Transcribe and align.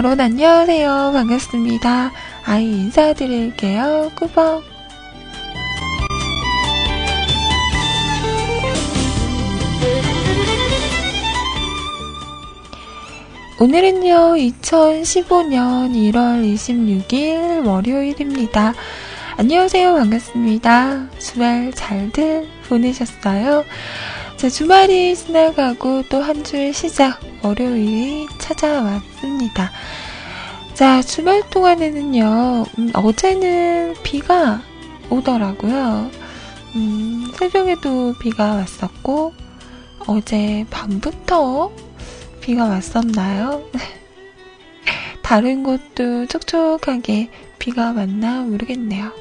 짠! 0.00 0.04
여러분 0.04 0.20
안녕하세요. 0.20 1.10
반갑습니다. 1.12 2.10
아이 2.46 2.64
인사드릴게요. 2.64 4.10
꾸벅. 4.14 4.64
오늘은요, 13.60 14.36
2015년 14.36 15.92
1월 15.92 16.54
26일 16.54 17.66
월요일입니다. 17.66 18.72
안녕하세요. 19.36 19.92
반갑습니다. 19.92 21.10
주말 21.18 21.72
잘들 21.74 22.48
보내셨어요? 22.68 23.64
자, 24.40 24.48
주말이 24.48 25.14
지나가고 25.14 26.04
또 26.08 26.22
한 26.22 26.42
주의 26.42 26.72
시작, 26.72 27.20
월요일이 27.42 28.26
찾아왔습니다. 28.38 29.70
자, 30.72 31.02
주말 31.02 31.42
동안에는요, 31.50 32.64
음, 32.78 32.90
어제는 32.94 33.96
비가 34.02 34.62
오더라고요. 35.10 36.10
음, 36.74 37.30
새벽에도 37.34 38.14
비가 38.18 38.54
왔었고, 38.54 39.34
어제 40.06 40.64
밤부터 40.70 41.70
비가 42.40 42.64
왔었나요? 42.64 43.62
다른 45.20 45.62
곳도 45.62 46.24
촉촉하게 46.28 47.28
비가 47.58 47.92
왔나 47.92 48.40
모르겠네요. 48.40 49.12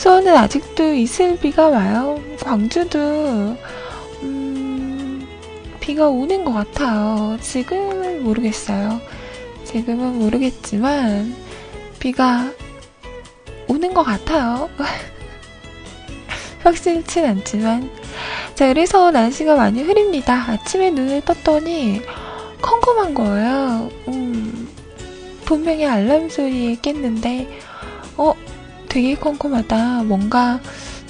수원은 0.00 0.34
아직도 0.34 0.94
이슬비가 0.94 1.68
와요. 1.68 2.18
광주도 2.42 2.98
음, 4.22 5.28
비가 5.78 6.08
오는 6.08 6.42
것 6.42 6.54
같아요. 6.54 7.36
지금은 7.42 8.24
모르겠어요. 8.24 8.98
지금은 9.64 10.18
모르겠지만 10.20 11.36
비가 11.98 12.50
오는 13.68 13.92
것 13.92 14.02
같아요. 14.02 14.70
확실치 16.64 17.20
않지만 17.20 17.90
자 18.54 18.68
그래서 18.68 19.10
날씨가 19.10 19.54
많이 19.54 19.82
흐립니다. 19.82 20.32
아침에 20.48 20.88
눈을 20.92 21.20
떴더니 21.26 22.00
컴컴한 22.62 23.12
거예요. 23.12 23.90
음, 24.08 24.66
분명히 25.44 25.84
알람 25.84 26.30
소리에 26.30 26.76
깼는데 26.76 27.50
어 28.16 28.32
되게 28.90 29.14
컴컴하다. 29.14 30.02
뭔가 30.02 30.60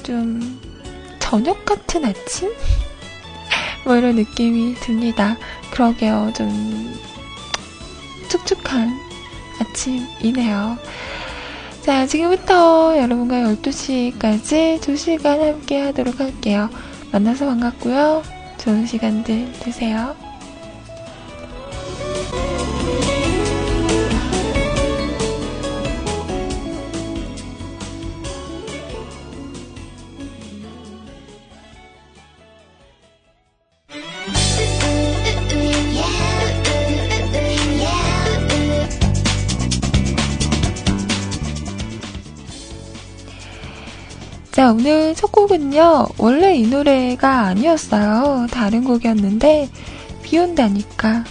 좀 0.05 0.61
저녁 1.19 1.65
같은 1.65 2.05
아침? 2.05 2.53
뭐 3.85 3.97
이런 3.97 4.15
느낌이 4.15 4.75
듭니다. 4.77 5.37
그러게요. 5.73 6.33
좀 6.37 6.95
축축한 8.29 8.91
아침이네요. 9.61 10.79
자, 11.83 12.07
지금부터 12.07 12.99
여러분과 12.99 13.37
12시까지 13.37 14.79
2시간 14.81 15.41
함께 15.41 15.81
하도록 15.81 16.21
할게요. 16.21 16.69
만나서 17.11 17.47
반갑고요. 17.47 18.23
좋은 18.59 18.87
시간들 18.87 19.53
되세요. 19.61 20.30
자, 44.71 44.75
오늘 44.75 45.17
첫 45.17 45.33
곡은요, 45.33 46.07
원래 46.17 46.55
이 46.55 46.65
노래가 46.65 47.41
아니었어요. 47.47 48.47
다른 48.53 48.85
곡이었는데, 48.85 49.69
비 50.23 50.39
온다니까. 50.39 51.25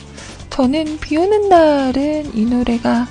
저는 0.49 0.97
비 0.99 1.15
오는 1.15 1.47
날은 1.47 2.35
이 2.35 2.43
노래가 2.43 3.07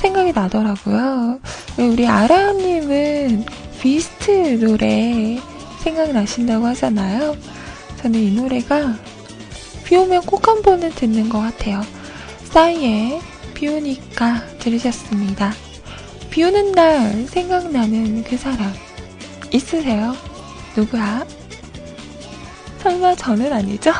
생각이 0.00 0.30
나더라고요. 0.30 1.40
우리 1.76 2.06
아라님은 2.06 3.46
비스트 3.80 4.60
노래 4.60 5.40
생각나신다고 5.82 6.64
하잖아요. 6.66 7.34
저는 8.00 8.20
이 8.20 8.30
노래가 8.36 8.94
비 9.82 9.96
오면 9.96 10.22
꼭 10.22 10.46
한 10.46 10.62
번은 10.62 10.92
듣는 10.92 11.28
것 11.28 11.40
같아요. 11.40 11.82
싸이의 12.44 13.20
비 13.54 13.66
오니까 13.66 14.40
들으셨습니다. 14.60 15.52
비 16.30 16.44
오는 16.44 16.70
날 16.70 17.26
생각나는 17.26 18.22
그 18.22 18.36
사람. 18.36 18.72
있으세요? 19.50 20.14
누구야? 20.76 21.26
설마 22.78 23.14
저는 23.16 23.52
아니죠? 23.52 23.92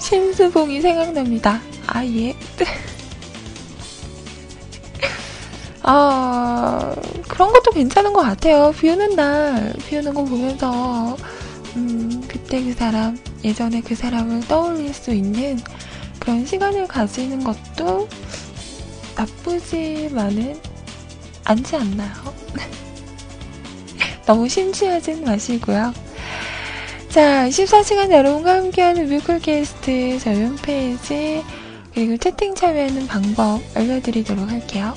심수봉이 0.00 0.80
생각납니다. 0.80 1.60
아, 1.86 2.04
예. 2.04 2.34
아, 5.82 6.94
그런 7.28 7.52
것도 7.52 7.72
괜찮은 7.72 8.12
것 8.12 8.22
같아요. 8.22 8.72
비 8.78 8.88
오는 8.90 9.16
날, 9.16 9.72
비 9.88 9.96
오는 9.96 10.14
거 10.14 10.24
보면서, 10.24 11.16
음, 11.76 12.22
그때 12.28 12.62
그 12.62 12.72
사람, 12.74 13.18
예전에 13.44 13.80
그 13.80 13.94
사람을 13.94 14.46
떠올릴 14.48 14.92
수 14.94 15.12
있는 15.12 15.58
그런 16.22 16.46
시간을 16.46 16.86
가지는 16.86 17.42
것도 17.42 18.08
나쁘지만은 19.16 20.56
않지 21.42 21.74
않나요? 21.74 22.12
너무 24.24 24.48
심취하진 24.48 25.24
마시고요. 25.24 25.92
자, 27.08 27.48
24시간 27.48 28.12
여러분과 28.12 28.54
함께하는 28.54 29.08
뮤클캐스트 29.08 30.20
저희 30.20 30.44
홈페이지 30.44 31.42
그리고 31.92 32.16
채팅 32.16 32.54
참여하는 32.54 33.08
방법 33.08 33.60
알려드리도록 33.74 34.48
할게요. 34.48 34.94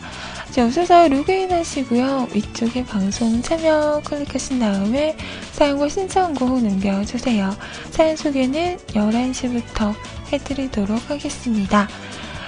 자, 0.52 0.66
오셔서 0.66 1.08
로그인 1.08 1.54
하시고요. 1.54 2.28
위쪽에 2.34 2.84
방송 2.84 3.42
참여 3.42 4.02
클릭하신 4.04 4.60
다음에 4.60 5.16
사용과 5.54 5.88
신청곡 5.88 6.62
남겨주세요. 6.62 7.56
사연 7.92 8.18
소개는 8.18 8.78
11시부터 8.88 9.96
해드리도록 10.34 11.10
하겠습니다. 11.10 11.88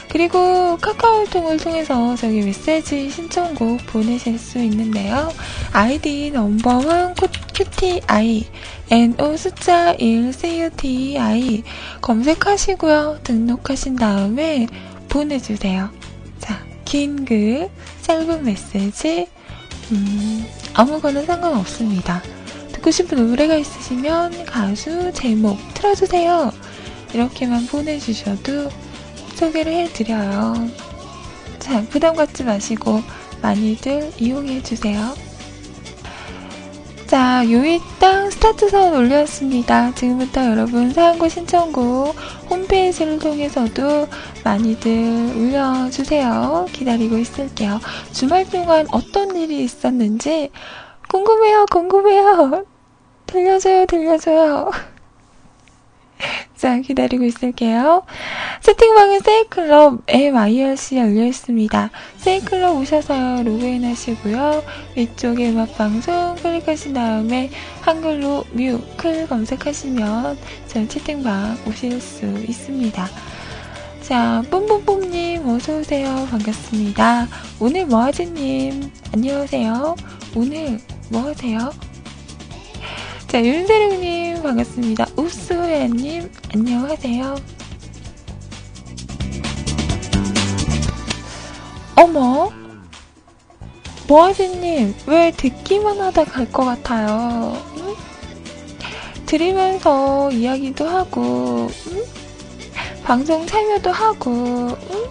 그리고 0.09 0.77
카카오통을 0.77 1.57
통해서 1.57 2.15
저기 2.15 2.41
메시지 2.41 3.09
신청곡 3.09 3.85
보내실 3.87 4.39
수 4.39 4.59
있는데요. 4.59 5.31
아이디 5.73 6.31
넘버원 6.31 7.15
QTI 7.53 8.45
NO 8.89 9.37
숫자 9.37 9.93
1 9.93 10.31
CUTI 10.33 11.63
검색하시고요. 12.01 13.19
등록하신 13.23 13.95
다음에 13.95 14.67
보내주세요. 15.09 15.89
자, 16.39 16.63
긴 16.85 17.25
글, 17.25 17.69
짧은 18.01 18.43
메시지, 18.43 19.27
음, 19.91 20.45
아무거나 20.73 21.23
상관없습니다. 21.23 22.21
듣고 22.73 22.91
싶은 22.91 23.29
노래가 23.29 23.55
있으시면 23.55 24.45
가수 24.45 25.11
제목 25.13 25.57
틀어주세요. 25.73 26.51
이렇게만 27.13 27.65
보내주셔도 27.67 28.69
소개를 29.35 29.73
해드려요. 29.73 30.69
자, 31.59 31.83
부담 31.89 32.15
갖지 32.15 32.43
마시고 32.43 33.01
많이들 33.41 34.11
이용해주세요. 34.19 35.13
자, 37.07 37.43
요일당 37.49 38.31
스타트선 38.31 38.95
올렸습니다. 38.95 39.93
지금부터 39.93 40.43
여러분 40.49 40.91
사연과 40.91 41.29
신청곡 41.29 42.15
홈페이지를 42.49 43.19
통해서도 43.19 44.07
많이들 44.43 44.91
올려주세요. 45.37 46.65
기다리고 46.71 47.17
있을게요. 47.17 47.79
주말 48.11 48.49
동안 48.49 48.87
어떤 48.91 49.35
일이 49.35 49.63
있었는지 49.63 50.49
궁금해요, 51.09 51.67
궁금해요. 51.71 52.65
들려줘요, 53.27 53.85
들려줘요. 53.85 54.71
자, 56.55 56.79
기다리고 56.79 57.23
있을게요. 57.25 58.03
채팅방에 58.61 59.19
세이클럽 59.19 60.03
MIRC 60.07 60.97
열려있습니다. 60.97 61.89
세이클럽 62.17 62.77
오셔서 62.77 63.43
로그인 63.43 63.83
하시고요. 63.83 64.63
위쪽에 64.95 65.49
음악방송 65.49 66.35
클릭하신 66.35 66.93
다음에 66.93 67.49
한글로 67.81 68.45
뮤클 68.51 69.27
검색하시면 69.27 70.37
저 70.67 70.87
채팅방 70.87 71.57
오실 71.67 71.99
수 71.99 72.25
있습니다. 72.25 73.07
자, 74.01 74.43
뿜뿜뿜님 74.51 75.47
어서오세요. 75.47 76.27
반갑습니다. 76.29 77.27
오늘 77.59 77.87
뭐하지님 77.87 78.91
안녕하세요. 79.13 79.95
오늘 80.35 80.79
뭐하세요? 81.09 81.84
자, 83.27 83.43
윤세령님 83.43 84.43
반갑습니다. 84.43 85.07
우스호야님 85.17 86.31
안녕하세요. 86.53 87.35
어머, 91.97 92.51
뭐하지님 94.07 94.93
왜 95.07 95.31
듣기만 95.31 95.99
하다 95.99 96.25
갈 96.25 96.45
것 96.51 96.63
같아요? 96.65 97.57
응? 97.77 97.95
들으면서 99.25 100.29
이야기도 100.31 100.87
하고 100.87 101.67
응? 101.87 102.03
방송 103.03 103.45
참여도 103.47 103.91
하고 103.91 104.29
응? 104.69 105.05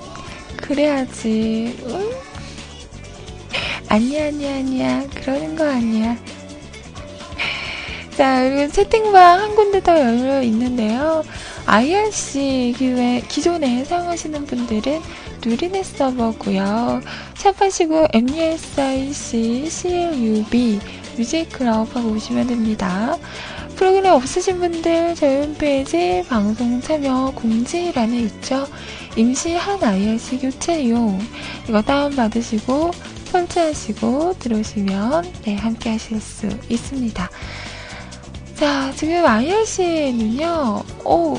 그래야지 0.57 1.77
응? 1.87 2.11
아니야 3.89 4.27
아니야 4.29 4.57
아니야 4.57 5.07
그러는 5.15 5.57
거 5.57 5.69
아니야 5.69 6.17
자, 8.17 8.49
그리고 8.49 8.71
채팅방 8.71 9.41
한 9.41 9.57
군데 9.57 9.83
더 9.83 9.99
열려 9.99 10.41
있는데요. 10.43 11.25
IRC 11.67 12.75
기회, 12.79 13.21
기존에 13.27 13.85
사용하시는 13.85 14.47
분들은 14.47 15.01
누리넷 15.45 15.85
서버고요. 15.85 17.01
샵하시고 17.35 18.09
MUSIC 18.13 19.69
CLUB 19.69 20.81
뮤직클럽 21.17 21.97
하고 21.97 22.11
오시면 22.11 22.47
됩니다. 22.47 23.17
프로그램 23.75 24.13
없으신 24.13 24.61
분들 24.61 25.17
저희 25.17 25.43
홈페이지 25.43 26.25
방송 26.29 26.81
참여 26.81 27.33
공지란에 27.35 28.21
있죠. 28.21 28.69
임시 29.17 29.55
한 29.55 29.83
IRC 29.83 30.39
교체용 30.39 31.19
이거 31.69 31.83
다운받으시고 31.83 32.93
설치하시고 33.33 34.39
들어오시면 34.39 35.33
네, 35.45 35.57
함께 35.57 35.91
하실 35.91 36.21
수 36.21 36.49
있습니다. 36.69 37.29
자, 38.55 38.93
지금 38.95 39.27
IRC는요, 39.27 40.83
오, 41.05 41.37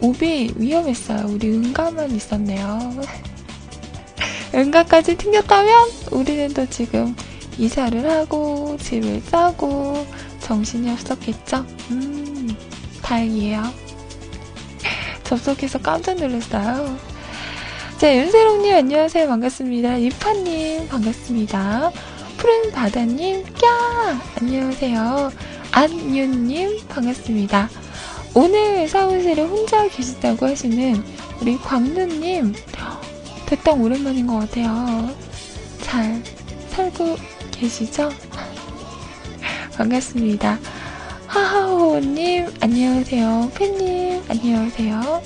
오비 0.00 0.52
위험했어요. 0.56 1.26
우리 1.26 1.50
은가만 1.50 2.12
있었네요. 2.12 3.02
은가까지 4.54 5.16
튕겼다면 5.16 5.90
우리는 6.12 6.54
또 6.54 6.64
지금 6.66 7.14
이사를 7.58 8.08
하고 8.08 8.76
집을 8.80 9.20
싸고 9.22 10.06
정신이 10.40 10.90
없었겠죠? 10.92 11.66
음, 11.90 12.56
다행이에요. 13.02 13.62
접속해서 15.24 15.80
깜짝 15.80 16.14
놀랐어요. 16.18 16.96
자, 17.98 18.14
윤세롱님 18.14 18.74
안녕하세요. 18.74 19.26
반갑습니다. 19.26 19.96
이파님 19.96 20.86
반갑습니다. 20.88 21.90
푸른 22.36 22.70
바다님, 22.70 23.42
꺄! 23.54 23.66
안녕하세요. 24.40 25.55
안윤님, 25.76 26.86
반갑습니다. 26.88 27.68
오늘 28.32 28.88
사무실에 28.88 29.42
혼자 29.42 29.86
계시다고 29.86 30.46
하시는 30.46 31.04
우리 31.42 31.58
광누님, 31.58 32.54
대땅 33.44 33.82
오랜만인 33.82 34.26
것 34.26 34.38
같아요. 34.38 35.14
잘 35.82 36.22
살고 36.70 37.16
계시죠? 37.50 38.08
반갑습니다. 39.76 40.58
하하호님, 41.26 42.54
안녕하세요. 42.62 43.52
팬님, 43.54 44.22
안녕하세요. 44.30 45.22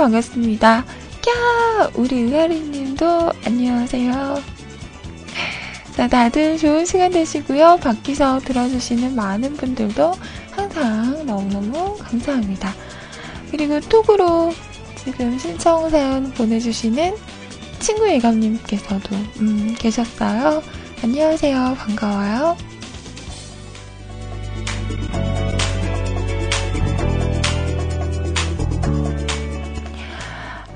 반갑습니다. 0.00 0.86
꺄! 1.20 1.90
우리 1.94 2.20
의아리님도 2.20 3.32
안녕하세요. 3.44 4.42
자, 5.94 6.08
다들 6.08 6.56
좋은 6.56 6.86
시간 6.86 7.10
되시고요. 7.10 7.80
밖에서 7.82 8.38
들어주시는 8.40 9.14
많은 9.14 9.58
분들도 9.58 10.14
항상 10.52 11.26
너무너무 11.26 11.98
감사합니다. 11.98 12.72
그리고 13.50 13.78
톡으로 13.78 14.54
지금 15.04 15.38
신청 15.38 15.90
사연 15.90 16.32
보내주시는 16.32 17.14
친구 17.80 18.08
예감님께서도 18.08 19.14
음, 19.40 19.74
계셨어요. 19.78 20.62
안녕하세요. 21.02 21.76
반가워요. 21.78 22.69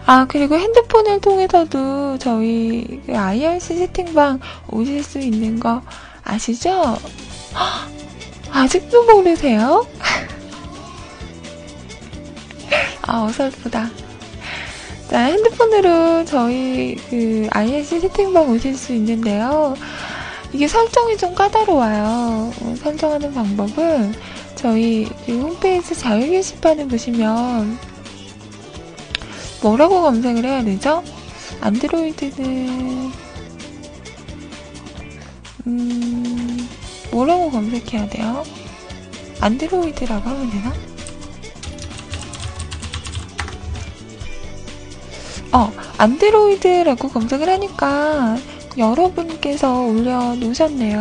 아, 0.07 0.27
그리고 0.29 0.57
핸드폰을 0.57 1.21
통해서도 1.21 2.19
저희 2.19 3.01
IRC 3.09 3.77
세팅방 3.77 4.39
오실 4.71 5.03
수 5.03 5.19
있는 5.19 5.59
거 5.59 5.81
아시죠? 6.23 6.99
아직도 8.51 9.05
모르세요? 9.05 9.87
아, 13.03 13.25
어설프다. 13.25 13.91
자, 15.09 15.21
핸드폰으로 15.21 16.25
저희 16.27 16.97
그 17.09 17.49
IRC 17.51 18.01
세팅방 18.01 18.51
오실 18.51 18.77
수 18.77 18.93
있는데요. 18.93 19.75
이게 20.53 20.69
설정이 20.69 21.17
좀 21.17 21.35
까다로워요. 21.35 22.53
어, 22.61 22.75
설정하는 22.79 23.33
방법은 23.33 24.15
저희 24.55 25.09
그 25.25 25.41
홈페이지 25.41 25.95
자유 25.95 26.31
게시판을 26.31 26.89
보시면 26.89 27.94
뭐라고 29.65 30.03
검색을 30.03 30.45
해야 30.45 30.63
되죠? 30.63 31.03
안드로이드는 31.63 33.11
음 35.67 36.69
뭐라고 37.11 37.51
검색해야 37.51 38.11
돼요? 38.11 38.45
안드로이드라고 39.41 40.29
하면 40.29 40.51
되나? 40.51 40.75
어, 45.53 45.73
안드로이드라고 45.97 47.09
검색을 47.09 47.49
하니까 47.49 48.37
여러분께서 48.77 49.81
올려놓으셨네요. 49.81 51.01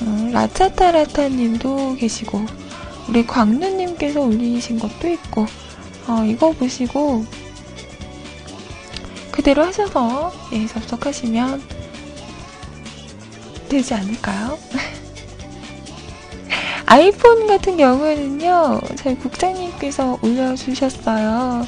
어, 0.00 0.30
라차타라타 0.32 1.28
님도 1.28 1.96
계시고, 1.96 2.46
우리 3.08 3.26
광누님께서 3.26 4.20
올리신 4.20 4.78
것도 4.78 5.08
있고, 5.08 5.46
어, 6.06 6.24
이거 6.24 6.52
보시고, 6.52 7.24
그대로 9.30 9.64
하셔서, 9.64 10.32
예, 10.52 10.66
접속하시면 10.66 11.62
되지 13.68 13.94
않을까요? 13.94 14.58
아이폰 16.86 17.46
같은 17.46 17.76
경우에는요, 17.76 18.80
저희 18.96 19.16
국장님께서 19.16 20.18
올려주셨어요. 20.22 21.66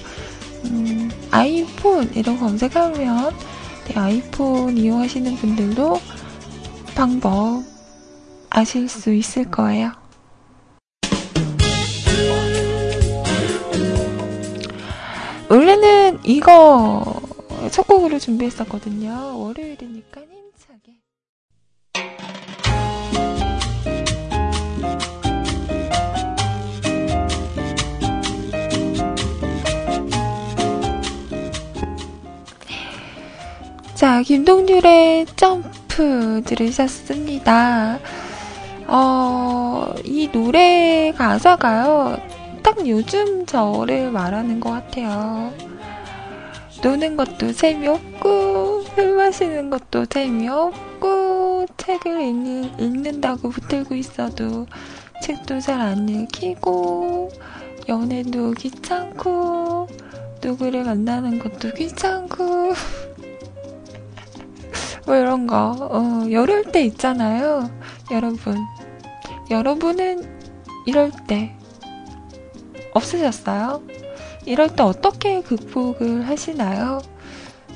음, 0.66 1.10
아이폰 1.30 2.10
이런 2.14 2.38
검색하면 2.38 3.34
네, 3.88 4.00
아이폰 4.00 4.76
이용하시는 4.76 5.36
분들도 5.36 6.00
방법 6.94 7.62
아실 8.50 8.88
수 8.88 9.12
있을 9.12 9.50
거예요. 9.50 9.92
원래는 15.54 16.18
이거 16.24 17.22
첫 17.70 17.86
곡으로 17.86 18.18
준비했었거든요. 18.18 19.38
월요일이니까 19.40 20.22
힘차게. 20.22 20.98
자, 33.94 34.22
김동률의 34.22 35.26
점프 35.36 36.42
들으셨습니다. 36.44 38.00
어, 38.88 39.94
이 40.02 40.28
노래 40.32 41.12
가사가요, 41.16 42.18
딱 42.64 42.88
요즘 42.88 43.46
저를 43.46 44.10
말하는 44.10 44.58
것 44.58 44.70
같아요. 44.70 45.52
노는 46.82 47.16
것도 47.16 47.52
재미없고, 47.52 48.82
술 48.94 49.14
마시는 49.16 49.70
것도 49.70 50.06
재미없고, 50.06 51.66
책을 51.76 52.20
읽는, 52.22 52.78
읽는다고 52.80 53.50
붙들고 53.50 53.94
있어도 53.94 54.66
책도 55.22 55.60
잘 55.60 55.80
안 55.80 56.08
읽히고, 56.08 57.30
연애도 57.88 58.52
귀찮고, 58.52 59.86
누구를 60.42 60.84
만나는 60.84 61.38
것도 61.38 61.72
귀찮고, 61.74 62.72
뭐 65.06 65.16
이런 65.16 65.46
거, 65.46 65.76
어, 65.90 66.24
이럴 66.26 66.64
때 66.64 66.82
있잖아요. 66.86 67.70
여러분. 68.10 68.56
여러분은 69.50 70.22
이럴 70.86 71.10
때 71.28 71.54
없으셨어요? 72.94 73.82
이럴 74.46 74.74
때 74.74 74.82
어떻게 74.82 75.42
극복을 75.42 76.26
하시나요? 76.26 77.02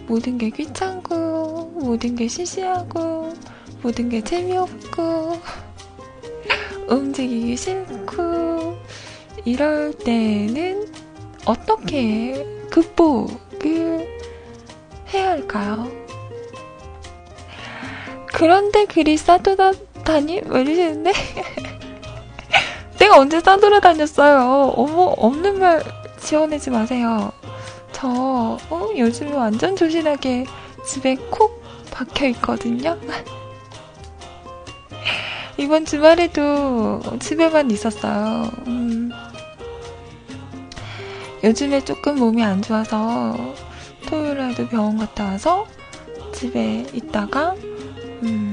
모든 0.07 0.39
게 0.39 0.51
귀찮고, 0.51 1.73
모든 1.83 2.17
게 2.17 2.29
시시하고, 2.29 3.35
모든 3.83 4.09
게 4.09 4.23
재미없고, 4.23 5.39
움직이기 6.89 7.57
싫고, 7.57 8.77
이럴 9.45 9.93
때는 9.93 10.93
어떻게 11.45 12.47
극복을 12.71 14.07
해야 15.13 15.31
할까요? 15.31 15.91
그런데 18.27 18.85
글이 18.87 19.17
싸돌아다니? 19.17 20.43
왜 20.47 20.61
이러시는데? 20.61 21.13
내가 22.99 23.19
언제 23.19 23.41
싸돌아 23.41 23.81
다녔어요? 23.81 24.73
어머, 24.77 25.15
없는 25.17 25.59
말 25.59 25.83
지어내지 26.19 26.71
마세요. 26.71 27.33
저, 27.93 28.59
어, 28.71 28.89
요즘에 28.97 29.33
완전 29.33 29.77
조신하게 29.77 30.47
집에 30.87 31.17
콕 31.31 31.63
박혀 31.91 32.27
있거든요? 32.29 32.99
이번 35.59 35.85
주말에도 35.85 37.01
집에만 37.19 37.71
있었어요. 37.71 38.51
음. 38.67 39.11
요즘에 41.43 41.85
조금 41.85 42.17
몸이 42.17 42.43
안 42.45 42.63
좋아서 42.63 43.37
토요일에도 44.07 44.69
병원 44.69 44.99
갔다 44.99 45.25
와서 45.25 45.67
집에 46.33 46.87
있다가 46.93 47.55
음, 48.23 48.48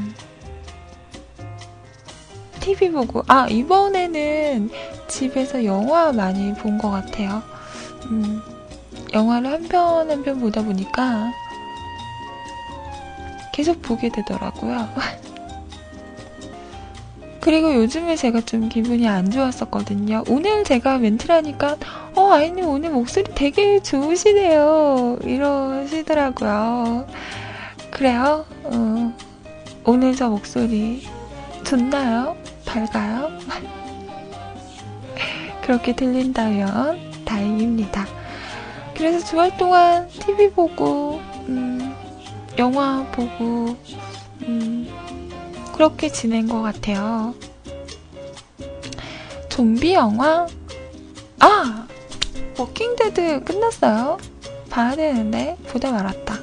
TV 2.65 2.91
보고, 2.91 3.23
아, 3.27 3.47
이번에는 3.47 4.71
집에서 5.07 5.63
영화 5.65 6.11
많이 6.11 6.51
본 6.55 6.79
것 6.79 6.89
같아요. 6.89 7.43
음, 8.09 8.41
영화를 9.13 9.51
한 9.51 9.61
편 9.69 10.09
한 10.09 10.23
편 10.23 10.39
보다 10.39 10.63
보니까 10.63 11.31
계속 13.53 13.83
보게 13.83 14.09
되더라고요. 14.09 14.89
그리고 17.39 17.75
요즘에 17.75 18.15
제가 18.15 18.41
좀 18.41 18.67
기분이 18.69 19.07
안 19.07 19.29
좋았었거든요. 19.29 20.23
오늘 20.27 20.63
제가 20.63 20.97
멘트를 20.97 21.35
하니까, 21.35 21.77
어, 22.15 22.31
아이님 22.31 22.67
오늘 22.67 22.89
목소리 22.89 23.25
되게 23.35 23.79
좋으시네요. 23.79 25.19
이러시더라고요. 25.23 27.05
그래요? 27.91 28.45
어, 28.63 29.13
오늘 29.85 30.15
저 30.15 30.29
목소리 30.29 31.07
좋나요? 31.63 32.35
밝아요? 32.65 33.29
그렇게 35.61 35.95
들린다면 35.95 37.23
다행입니다. 37.25 38.05
그래서 38.95 39.25
주말 39.25 39.57
동안 39.57 40.07
TV 40.09 40.51
보고, 40.51 41.19
음, 41.47 41.95
영화 42.57 43.05
보고, 43.11 43.75
음, 44.43 44.87
그렇게 45.73 46.09
지낸 46.09 46.47
것 46.47 46.61
같아요. 46.61 47.33
좀비 49.49 49.93
영화? 49.93 50.47
아! 51.39 51.87
워킹데드 52.57 53.43
끝났어요. 53.43 54.17
봐야 54.69 54.95
되는데, 54.95 55.57
보다 55.67 55.91
말았다. 55.91 56.39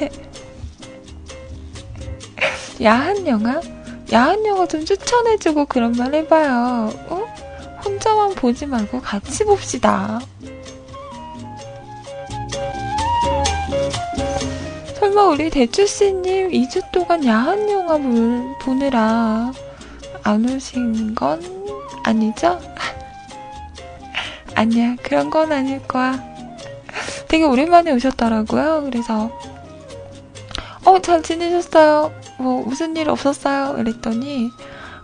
야한 2.82 3.26
영화? 3.26 3.60
야한 4.12 4.44
영화 4.46 4.66
좀 4.66 4.84
추천해주고 4.84 5.66
그런 5.66 5.92
말 5.92 6.14
해봐요. 6.14 6.92
어? 7.08 7.24
혼자만 7.84 8.34
보지 8.34 8.66
말고 8.66 9.00
같이 9.00 9.44
봅시다. 9.44 10.20
설마 14.98 15.24
우리 15.24 15.50
대추씨님 15.50 16.50
2주 16.50 16.90
동안 16.92 17.24
야한 17.24 17.70
영화 17.70 17.98
보느라 18.60 19.52
안 20.22 20.48
오신 20.48 21.14
건 21.14 21.42
아니죠? 22.04 22.60
아니야, 24.54 24.96
그런 25.02 25.30
건 25.30 25.52
아닐 25.52 25.82
거야. 25.86 26.22
되게 27.28 27.44
오랜만에 27.44 27.92
오셨더라고요. 27.92 28.82
그래서, 28.84 29.30
어, 30.84 30.98
잘 31.00 31.22
지내셨어요? 31.22 32.12
뭐 32.38 32.64
무슨 32.64 32.96
일 32.96 33.08
없었어요? 33.08 33.78
이랬더니 33.78 34.50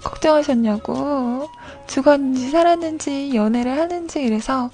걱정하셨냐고 0.02 1.48
죽었는지 1.86 2.50
살았는지 2.50 3.34
연애를 3.34 3.78
하는지 3.78 4.22
이래서 4.22 4.70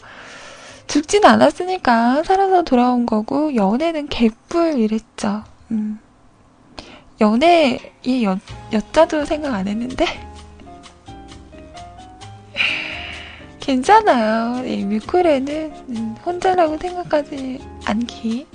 죽진 0.87 1.25
않았으니까 1.25 2.23
살아서 2.23 2.63
돌아온 2.63 3.07
거고 3.07 3.55
연애는 3.55 4.09
개뿔 4.09 4.79
이랬죠. 4.79 5.43
음. 5.71 5.99
연애의 7.21 8.25
여, 8.25 8.39
여자도 8.73 9.25
생각 9.25 9.55
안 9.55 9.67
했는데 9.67 10.05
괜찮아요. 13.61 14.65
이 14.67 14.85
뮤클에는 14.85 15.73
음, 15.89 16.17
혼자라고 16.25 16.79
생각하지 16.79 17.61
않기. 17.85 18.47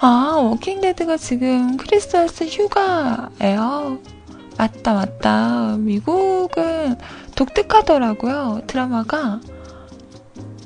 아, 0.00 0.36
워킹데드가 0.40 1.16
지금 1.16 1.76
크리스마스 1.76 2.44
휴가예요. 2.44 3.98
맞다, 4.56 4.94
맞다. 4.94 5.76
미국은 5.76 6.96
독특하더라고요. 7.34 8.62
드라마가 8.68 9.40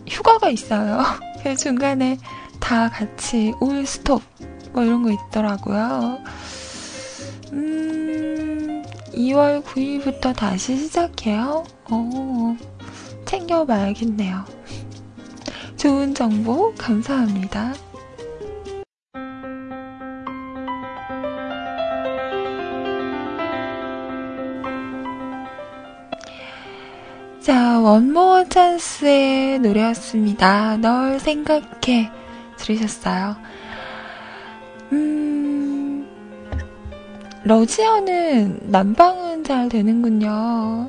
휴가가 0.07 0.51
있어요. 0.51 1.03
그래서 1.43 1.65
중간에 1.65 2.19
다 2.61 2.89
같이 2.89 3.53
all 3.61 3.85
stop 3.85 4.23
뭐 4.73 4.85
이런 4.85 5.03
거 5.03 5.11
있더라고요. 5.11 6.19
음, 7.53 8.85
2월 9.13 9.63
9일부터 9.65 10.35
다시 10.35 10.77
시작해요. 10.77 11.65
오, 11.91 12.57
챙겨봐야겠네요. 13.27 14.45
좋은 15.77 16.15
정보 16.15 16.73
감사합니다. 16.77 17.75
자, 27.43 27.81
원모어 27.81 28.45
찬스의 28.45 29.59
노래였습니다. 29.59 30.77
널 30.77 31.19
생각해. 31.19 32.13
들으셨어요? 32.57 33.35
음, 34.93 36.07
러지어는 37.43 38.71
난방은 38.71 39.43
잘 39.43 39.69
되는군요. 39.69 40.89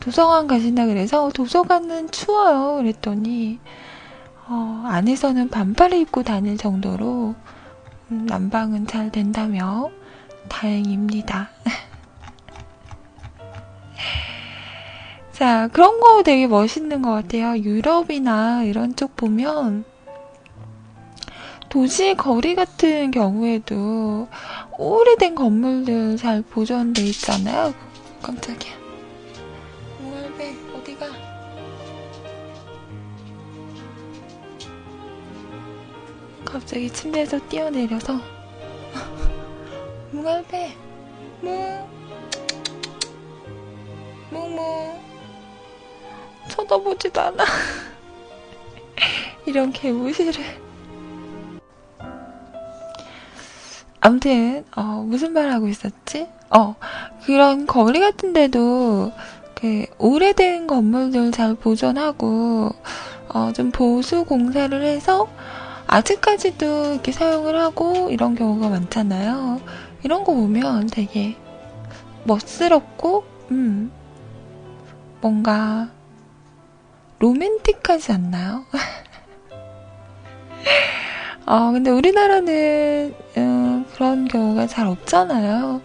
도서관 0.00 0.48
가신다 0.48 0.86
그래서 0.86 1.30
도서관은 1.32 2.10
추워요. 2.10 2.78
그랬더니, 2.78 3.60
어, 4.48 4.82
안에서는 4.84 5.48
반팔을 5.48 5.96
입고 5.98 6.24
다닐 6.24 6.56
정도로 6.56 7.36
음, 8.10 8.26
난방은 8.26 8.88
잘 8.88 9.12
된다며 9.12 9.90
다행입니다. 10.48 11.50
자, 15.38 15.68
그런 15.72 16.00
거 16.00 16.24
되게 16.24 16.48
멋있는 16.48 17.00
것 17.00 17.12
같아요. 17.12 17.56
유럽이나 17.56 18.64
이런 18.64 18.96
쪽 18.96 19.14
보면 19.14 19.84
도시 21.68 22.16
거리 22.16 22.56
같은 22.56 23.12
경우에도 23.12 24.26
오래된 24.76 25.36
건물들 25.36 26.16
잘 26.16 26.42
보존돼 26.42 27.02
있잖아요. 27.02 27.72
깜짝이야. 28.20 28.72
오말배 30.02 30.56
어디가? 30.74 31.06
갑자기 36.44 36.90
침대에서 36.90 37.38
뛰어내려서 37.48 38.18
뭉알배 40.10 40.74
뭉 41.42 41.86
뭉뭉 44.32 44.97
쳐다보지도 46.58 47.20
않아 47.20 47.44
이런 49.46 49.72
개무시를 49.72 50.32
아무튼 54.00 54.64
어, 54.76 55.04
무슨 55.06 55.32
말 55.32 55.50
하고 55.50 55.68
있었지? 55.68 56.28
어 56.50 56.76
그런 57.24 57.66
거리 57.66 58.00
같은데도 58.00 59.12
그 59.54 59.86
오래된 59.98 60.66
건물들 60.66 61.32
잘 61.32 61.54
보존하고 61.54 62.70
어, 63.28 63.52
좀 63.52 63.70
보수 63.70 64.24
공사를 64.24 64.82
해서 64.82 65.28
아직까지도 65.86 66.92
이렇게 66.92 67.12
사용을 67.12 67.58
하고 67.58 68.10
이런 68.10 68.34
경우가 68.34 68.68
많잖아요. 68.68 69.60
이런 70.04 70.24
거 70.24 70.34
보면 70.34 70.88
되게 70.88 71.36
멋스럽고, 72.24 73.24
음, 73.50 73.90
뭔가 75.20 75.88
로맨틱하지 77.18 78.12
않나요? 78.12 78.64
어, 81.46 81.72
근데 81.72 81.90
우리나라는 81.90 83.14
음, 83.36 83.86
그런 83.92 84.28
경우가 84.28 84.66
잘 84.66 84.86
없잖아요. 84.86 85.80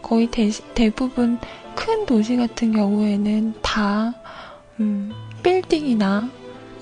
거의 0.00 0.28
대, 0.28 0.50
대부분 0.74 1.38
큰 1.74 2.06
도시 2.06 2.36
같은 2.36 2.72
경우에는 2.72 3.54
다 3.60 4.14
음, 4.80 5.12
빌딩이나 5.42 6.30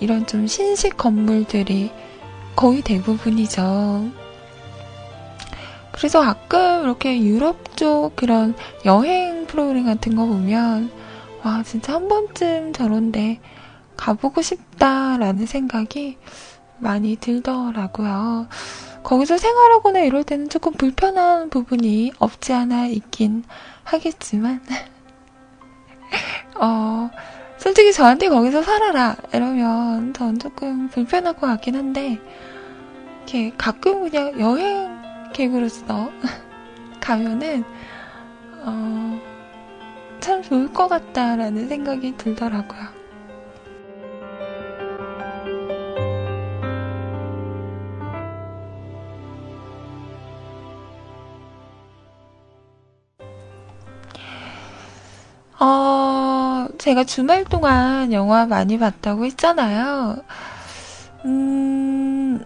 이런 0.01 0.27
좀 0.27 0.47
신식 0.47 0.97
건물들이 0.97 1.91
거의 2.55 2.83
대부분이죠. 2.83 4.11
그래서 5.93 6.21
가끔 6.21 6.85
이렇게 6.85 7.19
유럽 7.23 7.77
쪽 7.77 8.15
그런 8.17 8.55
여행 8.85 9.47
프로그램 9.47 9.87
같은 9.87 10.15
거 10.15 10.27
보면, 10.27 10.91
와, 11.43 11.63
진짜 11.63 11.95
한 11.95 12.09
번쯤 12.09 12.75
저런데 12.75 13.41
가보고 13.97 14.43
싶다라는 14.43 15.47
생각이 15.47 16.19
많이 16.79 17.17
들더라고요. 17.17 18.49
거기서 19.03 19.39
생활하거나 19.39 20.01
이럴 20.01 20.25
때는 20.25 20.49
조금 20.49 20.73
불편한 20.73 21.49
부분이 21.49 22.13
없지 22.19 22.53
않아 22.53 22.87
있긴 22.87 23.45
하겠지만, 23.85 24.61
어, 26.61 27.11
솔직히 27.57 27.93
저한테 27.93 28.29
거기서 28.29 28.63
살아라 28.63 29.17
이러면 29.33 30.13
전 30.13 30.39
조금 30.39 30.89
불편할 30.89 31.35
것 31.35 31.47
같긴 31.47 31.77
한데 31.77 32.19
이렇게 33.19 33.53
가끔 33.57 34.09
그냥 34.09 34.39
여행객으로서 34.39 36.11
가면은 37.01 37.65
어, 38.65 39.21
참 40.21 40.43
좋을 40.43 40.73
것 40.73 40.89
같다라는 40.89 41.69
생각이 41.69 42.17
들더라고요. 42.17 43.06
제가 56.87 57.03
주말 57.03 57.43
동안 57.45 58.13
영화 58.13 58.47
많이 58.47 58.79
봤다고 58.79 59.25
했잖아요. 59.25 60.23
음, 61.25 62.45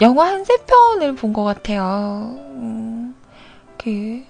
영화 0.00 0.26
한 0.28 0.44
세 0.44 0.56
편을 0.64 1.16
본 1.16 1.32
것 1.32 1.42
같아요. 1.42 2.36
음, 2.38 3.16
그, 3.78 4.22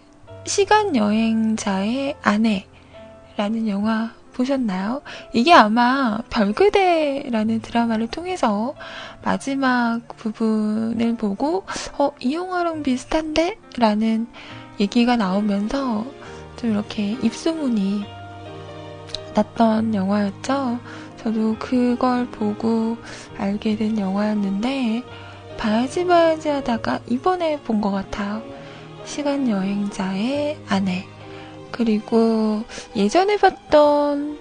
시간 0.46 0.96
여행자의 0.96 2.16
아내라는 2.22 3.68
영화 3.68 4.12
보셨나요? 4.32 5.02
이게 5.34 5.52
아마 5.52 6.16
별그대라는 6.30 7.60
드라마를 7.60 8.06
통해서 8.08 8.74
마지막 9.22 10.00
부분을 10.16 11.16
보고, 11.16 11.64
어, 11.98 12.12
이 12.20 12.32
영화랑 12.34 12.82
비슷한데? 12.82 13.58
라는 13.76 14.28
얘기가 14.80 15.16
나오면서 15.16 16.06
좀 16.56 16.70
이렇게 16.70 17.18
입소문이 17.22 18.21
났던 19.34 19.94
영화였죠. 19.94 20.78
저도 21.16 21.56
그걸 21.58 22.26
보고 22.26 22.96
알게 23.38 23.76
된 23.76 23.98
영화였는데, 23.98 25.04
봐야지 25.58 26.06
봐야지 26.06 26.48
하다가 26.48 27.00
이번에 27.08 27.60
본 27.60 27.80
것 27.80 27.90
같아요. 27.90 28.42
시간 29.04 29.48
여행자의 29.48 30.58
아내. 30.68 31.06
그리고 31.70 32.64
예전에 32.96 33.36
봤던 33.36 34.38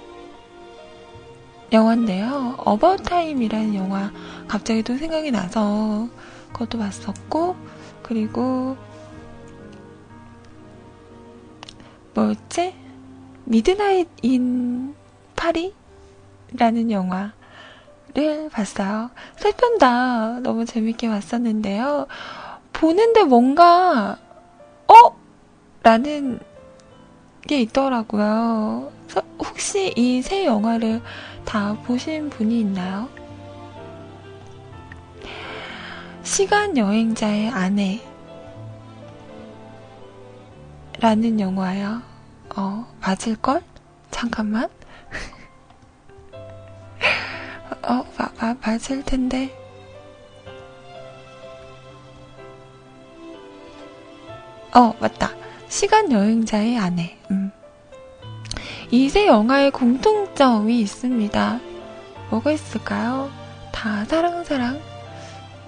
영화인데요. 1.71 2.56
어바웃 2.58 3.04
타임이라는 3.04 3.75
영화 3.75 4.12
갑자기 4.47 4.84
또 4.84 4.97
생각이 4.97 5.32
나서 5.32 6.10
그것도 6.51 6.77
봤었고, 6.80 7.56
그리고 8.04 8.75
뭐였지? 12.13 12.80
미드나잇 13.45 14.08
인 14.21 14.95
파리라는 15.36 16.91
영화를 16.91 18.49
봤어요. 18.51 19.10
세편 19.38 19.77
다 19.77 20.39
너무 20.41 20.65
재밌게 20.65 21.08
봤었는데요. 21.10 22.08
보는데 22.73 23.23
뭔가 23.23 24.17
어? 24.88 24.93
라는 25.84 26.39
게 27.47 27.62
있더라고요. 27.62 28.91
혹시 29.39 29.93
이 29.97 30.21
세 30.21 30.45
영화를 30.45 31.01
다 31.45 31.75
보신 31.86 32.30
분이 32.30 32.60
있나요? 32.62 33.10
시간 36.23 36.77
여행자의 36.77 37.49
아내 37.49 37.99
라는 40.99 41.39
영화요. 41.39 42.01
어, 42.55 42.85
맞을걸? 42.99 43.61
잠깐만. 44.09 44.69
어, 47.83 48.05
마, 48.17 48.29
마, 48.39 48.55
맞을 48.61 49.03
텐데. 49.03 49.55
어, 54.73 54.93
맞다. 54.99 55.31
시간 55.69 56.11
여행자의 56.11 56.77
아내. 56.77 57.17
음. 57.31 57.51
이세 58.89 59.27
영화의 59.27 59.71
공통점이 59.71 60.79
있습니다. 60.81 61.59
뭐가 62.29 62.51
있을까요? 62.51 63.29
다 63.71 64.03
사랑, 64.05 64.43
사랑. 64.43 64.79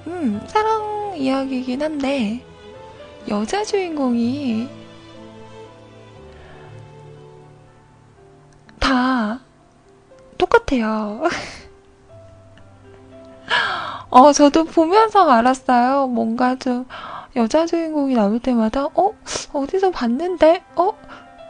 음, 0.08 0.42
사랑 0.48 1.16
이야기이긴 1.18 1.82
한데, 1.82 2.44
여자 3.30 3.64
주인공이 3.64 4.83
다 8.94 9.40
똑같아요. 10.38 11.24
어, 14.12 14.32
저도 14.32 14.66
보면서 14.66 15.28
알았어요. 15.28 16.06
뭔가 16.06 16.56
좀 16.58 16.86
여자 17.36 17.66
주인공이 17.66 18.14
나올 18.14 18.40
때마다 18.40 18.86
어? 18.86 19.16
어디서 19.52 19.90
봤는데? 19.90 20.64
어? 20.76 20.94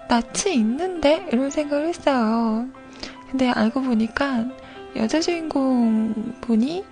낯이 0.08 0.56
있는데? 0.56 1.28
이런 1.34 1.50
생각을 1.50 1.88
했어요. 1.88 2.66
근데 3.30 3.50
알고 3.50 3.82
보니까 3.82 4.46
여자 4.96 5.20
주인공 5.20 6.14
분이 6.40 6.86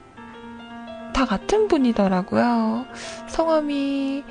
다 1.13 1.23
같은 1.23 1.69
분이더라고요. 1.69 2.85
성함이 3.27 4.25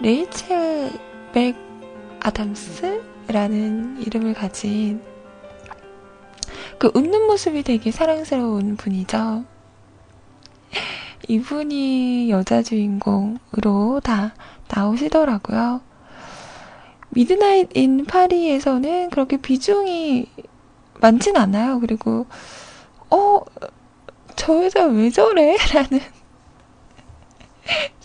레이첼 0.00 0.90
맥 1.32 1.54
아담스라는 2.18 4.02
이름을 4.02 4.34
가진 4.34 5.09
그 6.80 6.90
웃는 6.94 7.26
모습이 7.26 7.62
되게 7.62 7.90
사랑스러운 7.90 8.76
분이죠. 8.76 9.44
이분이 11.28 12.30
여자 12.30 12.62
주인공으로 12.62 14.00
다 14.02 14.32
나오시더라고요. 14.74 15.82
미드나잇 17.10 17.76
인 17.76 18.06
파리에서는 18.06 19.10
그렇게 19.10 19.36
비중이 19.36 20.26
많진 21.02 21.36
않아요. 21.36 21.80
그리고, 21.80 22.24
어, 23.10 23.42
저 24.36 24.64
여자 24.64 24.86
왜 24.86 25.10
저래? 25.10 25.58
라는 25.74 26.00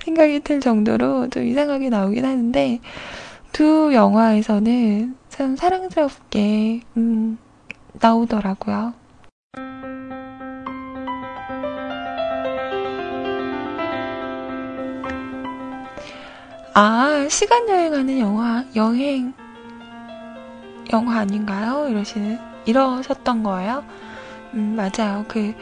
생각이 0.03 0.41
들 0.41 0.59
정도로 0.59 1.29
좀 1.29 1.45
이상하게 1.45 1.87
나오긴 1.87 2.25
하는데, 2.25 2.81
두 3.53 3.93
영화에서는 3.93 5.15
참 5.29 5.55
사랑스럽게, 5.55 6.81
음, 6.97 7.37
나오더라고요. 7.99 8.93
아, 16.77 17.27
시간 17.29 17.69
여행하는 17.69 18.19
영화, 18.19 18.65
여행, 18.75 19.33
영화 20.91 21.19
아닌가요? 21.19 21.87
이러시는, 21.87 22.37
이러셨던 22.65 23.43
거예요? 23.43 23.85
음, 24.53 24.75
맞아요. 24.75 25.23
그, 25.29 25.53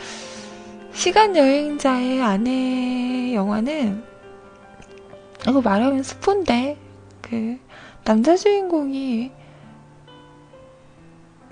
시간 0.92 1.36
여행자의 1.36 2.22
아내 2.22 3.36
영화는, 3.36 4.04
이거 5.48 5.62
말하면 5.62 6.02
스폰데, 6.02 6.78
그, 7.22 7.60
남자 8.04 8.36
주인공이 8.36 9.32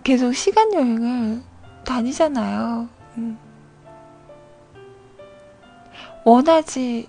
계속 0.04 0.34
시간 0.34 0.74
여행을 0.74 1.42
다니잖아요. 1.86 2.90
음. 3.18 3.38
원하지 6.24 7.08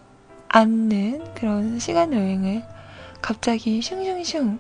않는 0.49 1.35
그런 1.35 1.79
시간 1.79 2.13
여행을 2.13 2.63
갑자기 3.23 3.81
슝슝슝 3.81 4.59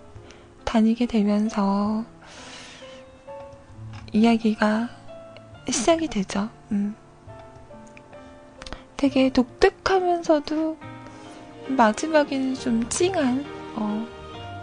다니게 0.64 1.06
되면서 1.06 2.04
이야기가 4.12 4.88
시작이 5.70 6.08
되죠. 6.08 6.48
음. 6.70 6.94
되게 8.96 9.30
독특하면서도 9.30 10.78
마지막에는 11.68 12.54
좀 12.54 12.88
찡한 12.88 13.44
어, 13.76 14.06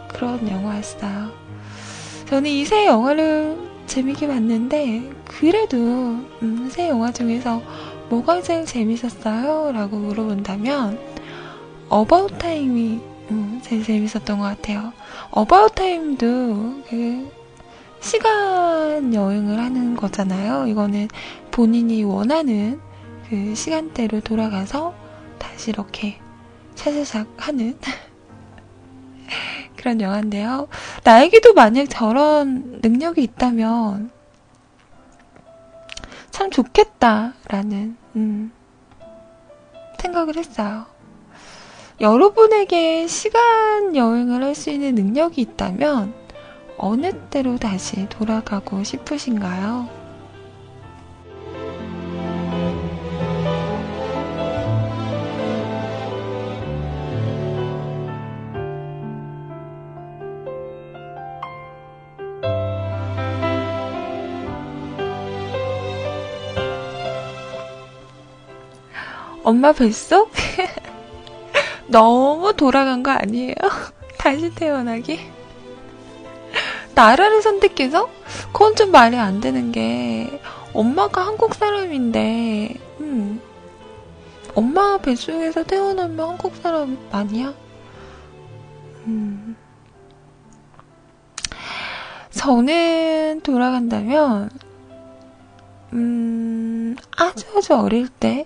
그런 0.08 0.48
영화였어요. 0.48 1.49
저는 2.30 2.48
이새 2.52 2.86
영화를 2.86 3.58
재밌게 3.88 4.28
봤는데 4.28 5.10
그래도 5.26 5.78
음, 5.78 6.70
새 6.70 6.88
영화 6.88 7.12
중에서 7.12 7.60
뭐가 8.10 8.44
제일 8.44 8.68
재밌었어요? 8.68 9.72
라고 9.72 9.98
물어본다면 9.98 11.00
어바웃 11.90 12.38
타임이 12.38 13.02
음, 13.32 13.60
제일 13.64 13.84
재밌었던 13.84 14.38
것 14.38 14.44
같아요. 14.44 14.94
어바웃 15.32 15.74
타임도 15.74 16.84
그 16.88 17.32
시간 18.00 19.12
여행을 19.12 19.58
하는 19.58 19.96
거잖아요. 19.96 20.68
이거는 20.68 21.08
본인이 21.50 22.04
원하는 22.04 22.80
그 23.28 23.56
시간대로 23.56 24.20
돌아가서 24.20 24.94
다시 25.40 25.72
이렇게 25.72 26.20
샤샤샥 26.76 27.26
하는 27.38 27.76
그런 29.80 30.02
영화인데요. 30.02 30.68
나에게도 31.04 31.54
만약 31.54 31.86
저런 31.90 32.80
능력이 32.84 33.24
있다면 33.24 34.12
참 36.32 36.52
좋겠다라는 36.52 37.98
음, 38.16 38.52
생각을 40.00 40.36
했어요. 40.38 40.86
여러분에게 42.02 43.08
시간 43.08 43.96
여행을 43.96 44.44
할 44.44 44.56
수 44.56 44.70
있는 44.70 44.96
능력이 44.96 45.42
있다면 45.42 46.14
어느 46.78 47.12
때로 47.30 47.58
다시 47.58 48.08
돌아가고 48.10 48.84
싶으신가요? 48.84 49.99
엄마 69.50 69.72
뱃속? 69.72 70.32
너무 71.90 72.54
돌아간 72.54 73.02
거 73.02 73.10
아니에요? 73.10 73.56
다시 74.20 74.54
태어나기? 74.54 75.20
나라를 76.94 77.42
선택해서? 77.42 78.12
그건 78.54 78.76
좀 78.76 78.92
말이 78.92 79.18
안 79.18 79.42
되는 79.42 79.72
게, 79.72 80.40
엄마가 80.72 81.26
한국 81.26 81.56
사람인데, 81.56 82.76
음, 83.00 83.42
엄마 84.54 85.00
뱃속에서 85.00 85.64
태어나면 85.64 86.30
한국 86.30 86.56
사람 86.58 87.00
아니야? 87.12 87.52
음. 89.08 89.56
저는 92.30 93.42
돌아간다면, 93.42 94.52
음, 95.94 96.96
아주 97.18 97.48
아주 97.58 97.74
어릴 97.74 98.10
때, 98.10 98.46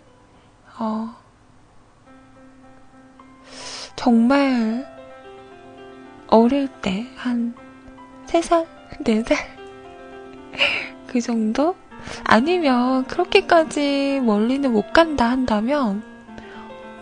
어, 0.79 1.15
정말 3.95 4.85
어릴 6.27 6.67
때, 6.81 7.07
한 7.15 7.55
3살? 8.25 8.67
4살? 9.03 9.35
그 11.07 11.21
정도? 11.21 11.75
아니면 12.23 13.05
그렇게까지 13.05 14.19
멀리는 14.23 14.71
못 14.71 14.91
간다 14.93 15.29
한다면, 15.29 16.03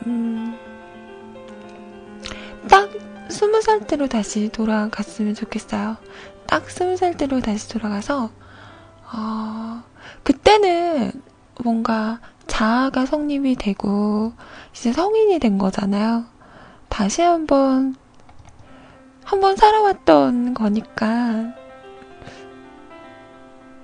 음, 0.05 0.55
딱 2.69 2.89
20살 3.29 3.87
때로 3.87 4.07
다시 4.07 4.49
돌아갔으면 4.49 5.33
좋겠어요. 5.33 5.97
딱 6.45 6.65
20살 6.65 7.17
때로 7.17 7.39
다시 7.39 7.69
돌아가서, 7.69 8.29
어, 9.13 9.83
그때는 10.23 11.11
뭔가 11.63 12.19
자아가 12.51 13.05
성립이 13.05 13.55
되고 13.55 14.33
이제 14.73 14.91
성인이 14.91 15.39
된 15.39 15.57
거잖아요. 15.57 16.25
다시 16.89 17.21
한번 17.21 17.95
한번 19.23 19.55
살아왔던 19.55 20.53
거니까 20.53 21.55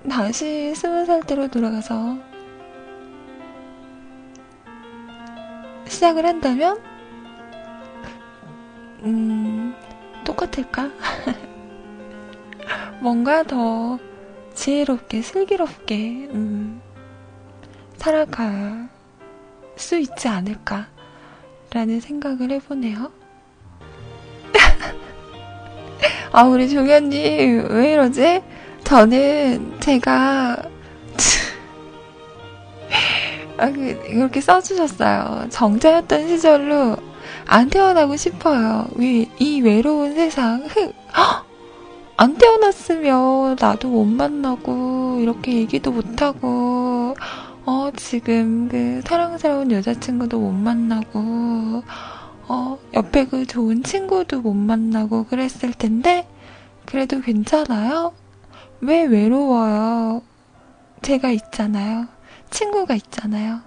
다시 0.10 0.76
스무 0.76 1.06
살 1.06 1.22
때로 1.22 1.48
돌아가서 1.48 2.18
시작을 5.88 6.26
한다면 6.26 6.78
음 9.04 9.74
똑같을까? 10.26 10.92
뭔가 13.00 13.44
더 13.44 13.98
지혜롭게 14.56 15.22
슬기롭게 15.22 16.28
음, 16.34 16.82
살아갈 17.98 18.88
수 19.76 19.98
있지 19.98 20.28
않을까라는 20.28 22.00
생각을 22.02 22.52
해보네요. 22.52 23.12
아, 26.32 26.44
우리 26.44 26.70
종현님, 26.70 27.68
왜 27.72 27.94
이러지? 27.94 28.42
저는 28.84 29.80
제가, 29.80 30.58
아, 33.58 33.72
그, 33.72 34.04
이렇게 34.08 34.40
써주셨어요. 34.40 35.48
정자였던 35.50 36.28
시절로 36.28 36.96
안 37.46 37.70
태어나고 37.70 38.16
싶어요. 38.16 38.88
왜, 38.96 39.28
이 39.40 39.62
외로운 39.62 40.14
세상, 40.16 40.66
흑, 40.68 40.94
안 42.16 42.36
태어났으면 42.36 43.58
나도 43.60 43.90
못 43.90 44.06
만나고, 44.06 45.18
이렇게 45.20 45.54
얘기도 45.54 45.92
못하고, 45.92 47.16
어, 47.68 47.92
지금 47.98 48.70
그 48.70 49.02
사랑스러운 49.04 49.74
여자친구도 49.74 50.40
못 50.40 50.54
만나고, 50.54 51.84
어, 52.48 52.80
옆에 52.94 53.26
그 53.26 53.46
좋은 53.46 53.84
친구도 53.84 54.40
못 54.40 54.54
만나고 54.54 55.26
그랬을 55.26 55.74
텐데, 55.74 56.26
그래도 56.86 57.20
괜찮아요? 57.20 58.14
왜 58.80 59.04
외로워요? 59.04 60.22
제가 61.02 61.32
있잖아요. 61.32 62.08
친구가 62.52 62.96
있잖아요. 62.96 63.60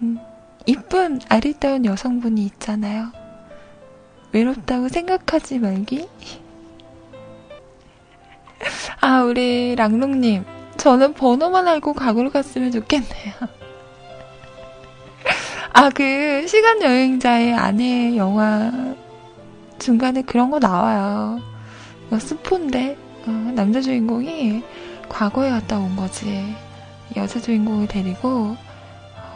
음, 0.00 0.18
이쁜 0.64 1.20
아리따운 1.28 1.84
여성분이 1.84 2.42
있잖아요. 2.46 3.12
외롭다고 4.32 4.88
생각하지 4.88 5.58
말기? 5.58 6.08
아, 9.02 9.24
우리 9.24 9.76
랑롱님. 9.76 10.59
저는 10.80 11.12
번호만 11.12 11.68
알고 11.68 11.92
과거를 11.92 12.30
갔으면 12.30 12.72
좋겠네요. 12.72 13.34
아, 15.74 15.90
그, 15.90 16.46
시간 16.48 16.80
여행자의 16.80 17.52
아내 17.52 18.16
영화 18.16 18.72
중간에 19.78 20.22
그런 20.22 20.50
거 20.50 20.58
나와요. 20.58 21.38
뭐 22.08 22.18
스폰데, 22.18 22.96
어, 23.26 23.30
남자 23.54 23.82
주인공이 23.82 24.64
과거에 25.10 25.50
갔다 25.50 25.78
온 25.78 25.96
거지. 25.96 26.56
여자 27.14 27.38
주인공을 27.38 27.86
데리고, 27.86 28.56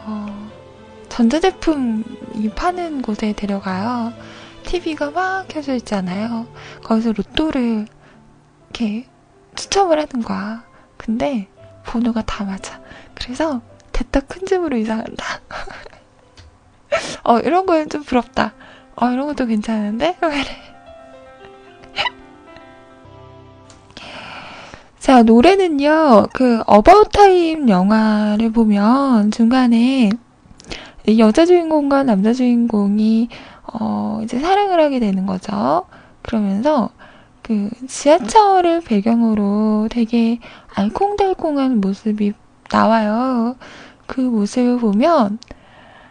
어, 0.05 0.49
전자제품이 1.09 2.49
파는 2.55 3.03
곳에 3.03 3.33
데려가요. 3.33 4.13
TV가 4.63 5.11
막 5.11 5.47
켜져 5.47 5.75
있잖아요. 5.75 6.47
거기서 6.83 7.11
로또를 7.11 7.85
이렇게 8.71 9.05
추첨을 9.55 9.99
하는 9.99 10.25
거야. 10.25 10.63
근데 11.05 11.47
번호가 11.85 12.23
다 12.23 12.43
맞아. 12.43 12.81
그래서 13.13 13.61
대타 13.91 14.21
큰 14.21 14.47
집으로 14.47 14.75
이사한다. 14.77 15.41
어, 17.23 17.37
이런 17.39 17.67
거는 17.67 17.89
좀 17.89 18.03
부럽다. 18.03 18.53
어, 18.95 19.11
이런 19.11 19.27
것도 19.27 19.45
괜찮은데? 19.45 20.17
자, 24.99 25.21
노래는요, 25.21 26.29
그, 26.33 26.63
어바웃 26.65 27.11
타임 27.11 27.69
영화를 27.69 28.51
보면 28.51 29.29
중간에 29.29 30.09
여자 31.19 31.45
주인공과 31.45 32.01
남자 32.01 32.33
주인공이, 32.33 33.29
어, 33.73 34.21
이제 34.23 34.39
사랑을 34.39 34.79
하게 34.79 34.99
되는 34.99 35.27
거죠. 35.27 35.85
그러면서 36.23 36.89
그 37.45 37.69
지하철을 37.87 38.81
배경으로 38.81 39.87
되게 39.91 40.39
알콩달콩한 40.75 41.79
모습이 41.79 42.33
나와요. 42.71 43.55
그 44.07 44.21
모습을 44.21 44.77
보면 44.79 45.39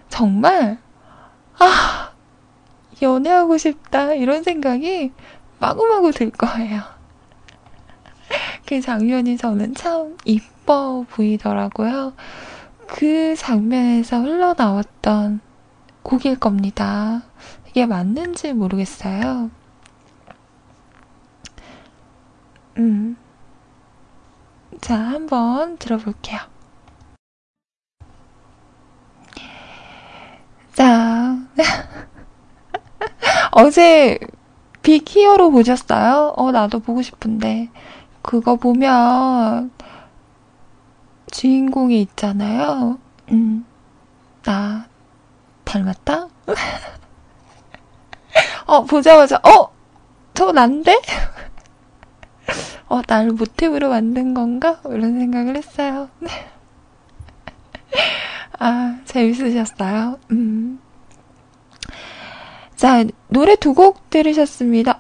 정말, 0.09 0.79
아, 1.59 2.13
연애하고 3.03 3.59
싶다, 3.59 4.15
이런 4.15 4.43
생각이 4.43 5.13
마구마구 5.61 6.13
들 6.13 6.31
거예요. 6.31 6.83
그 8.67 8.81
장면이 8.81 9.37
저는 9.37 9.75
참 9.75 10.17
이뻐 10.25 11.05
보이더라고요. 11.11 12.15
그 12.87 13.35
장면에서 13.37 14.21
흘러나왔던 14.21 15.41
곡일 16.03 16.39
겁니다. 16.39 17.23
이게 17.69 17.87
맞는지 17.87 18.53
모르겠어요. 18.53 19.51
음. 22.79 23.17
자, 24.85 24.99
한번 24.99 25.79
들어볼게요. 25.79 26.41
자, 30.75 31.39
어제 33.53 34.19
빅 34.83 35.09
히어로 35.09 35.53
보셨어요? 35.53 36.35
어, 36.37 36.53
나도 36.53 36.81
보고 36.81 37.01
싶은데. 37.01 37.71
그거 38.21 38.57
보면 38.57 39.71
주인공이 41.31 41.99
있잖아요. 42.03 42.99
음, 43.31 43.65
나 44.43 44.87
닮았다? 45.65 46.29
어, 48.67 48.85
보자마자, 48.85 49.41
어! 49.45 49.73
저 50.35 50.53
난데? 50.53 51.01
어, 52.95 53.03
날 53.03 53.31
모티브로 53.31 53.89
만든 53.89 54.35
건가? 54.35 54.81
이런 54.85 55.19
생각을 55.19 55.57
했어요. 55.57 56.09
아, 58.61 59.01
재밌으셨어요? 59.05 60.21
음. 60.31 60.79
자, 62.77 63.05
노래 63.29 63.57
두 63.57 63.75
곡 63.75 64.11
들으셨습니다. 64.11 64.99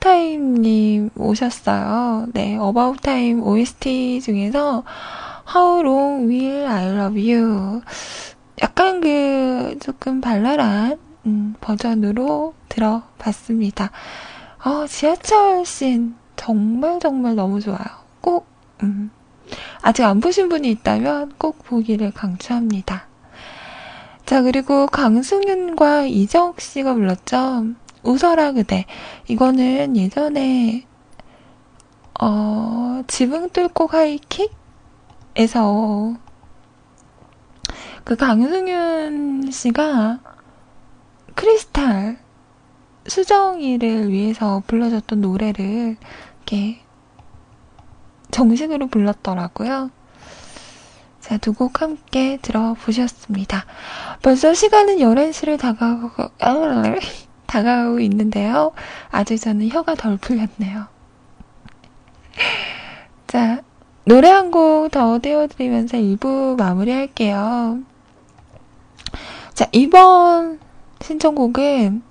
Time님 0.00 1.10
오셨어요. 1.16 2.28
네, 2.32 2.56
Time 3.02 3.42
OST 3.42 4.22
중에서 4.22 4.82
How 5.54 5.82
Long 5.82 6.26
Will 6.26 6.66
I 6.66 6.86
Love 6.96 7.34
You. 7.34 7.82
약간 8.62 9.02
그, 9.02 9.76
조금 9.80 10.22
발랄한, 10.22 10.98
음, 11.26 11.54
버전으로 11.60 12.54
들어봤습니다. 12.70 13.90
어, 14.64 14.86
지하철 14.86 15.66
씬 15.66 16.14
정말 16.44 17.00
정말 17.00 17.34
너무 17.34 17.58
좋아요. 17.58 17.86
꼭, 18.20 18.46
음, 18.82 19.10
아직 19.80 20.04
안 20.04 20.20
보신 20.20 20.50
분이 20.50 20.70
있다면 20.72 21.32
꼭 21.38 21.64
보기를 21.64 22.12
강추합니다. 22.12 23.06
자, 24.26 24.42
그리고 24.42 24.86
강승윤과 24.86 26.04
이정욱 26.04 26.60
씨가 26.60 26.92
불렀죠. 26.92 27.68
웃어라 28.02 28.52
그대. 28.52 28.84
이거는 29.26 29.96
예전에 29.96 30.86
어, 32.20 33.02
지붕 33.06 33.48
뚫고 33.48 33.86
하이킥에서 33.86 34.52
그 38.04 38.16
강승윤 38.16 39.50
씨가 39.50 40.18
크리스탈 41.34 42.18
수정이를 43.06 44.10
위해서 44.10 44.62
불러줬던 44.66 45.20
노래를 45.20 45.96
이렇게 46.44 46.78
정식으로 48.30 48.88
불렀더라고요. 48.88 49.90
자, 51.20 51.38
두 51.38 51.54
곡 51.54 51.80
함께 51.80 52.38
들어보셨습니다. 52.42 53.64
벌써 54.22 54.52
시간은 54.52 54.98
11시를 54.98 55.58
다가가고, 55.58 56.30
다가가고 57.46 58.00
있는데요. 58.00 58.72
아직 59.10 59.38
저는 59.38 59.70
혀가 59.70 59.94
덜 59.94 60.18
풀렸네요. 60.18 60.86
자, 63.26 63.62
노래 64.04 64.28
한 64.28 64.50
곡 64.50 64.90
더 64.90 65.18
띄워드리면서 65.22 65.96
1부 65.96 66.58
마무리할게요. 66.58 67.78
자, 69.54 69.66
이번 69.72 70.60
신청곡은, 71.00 72.02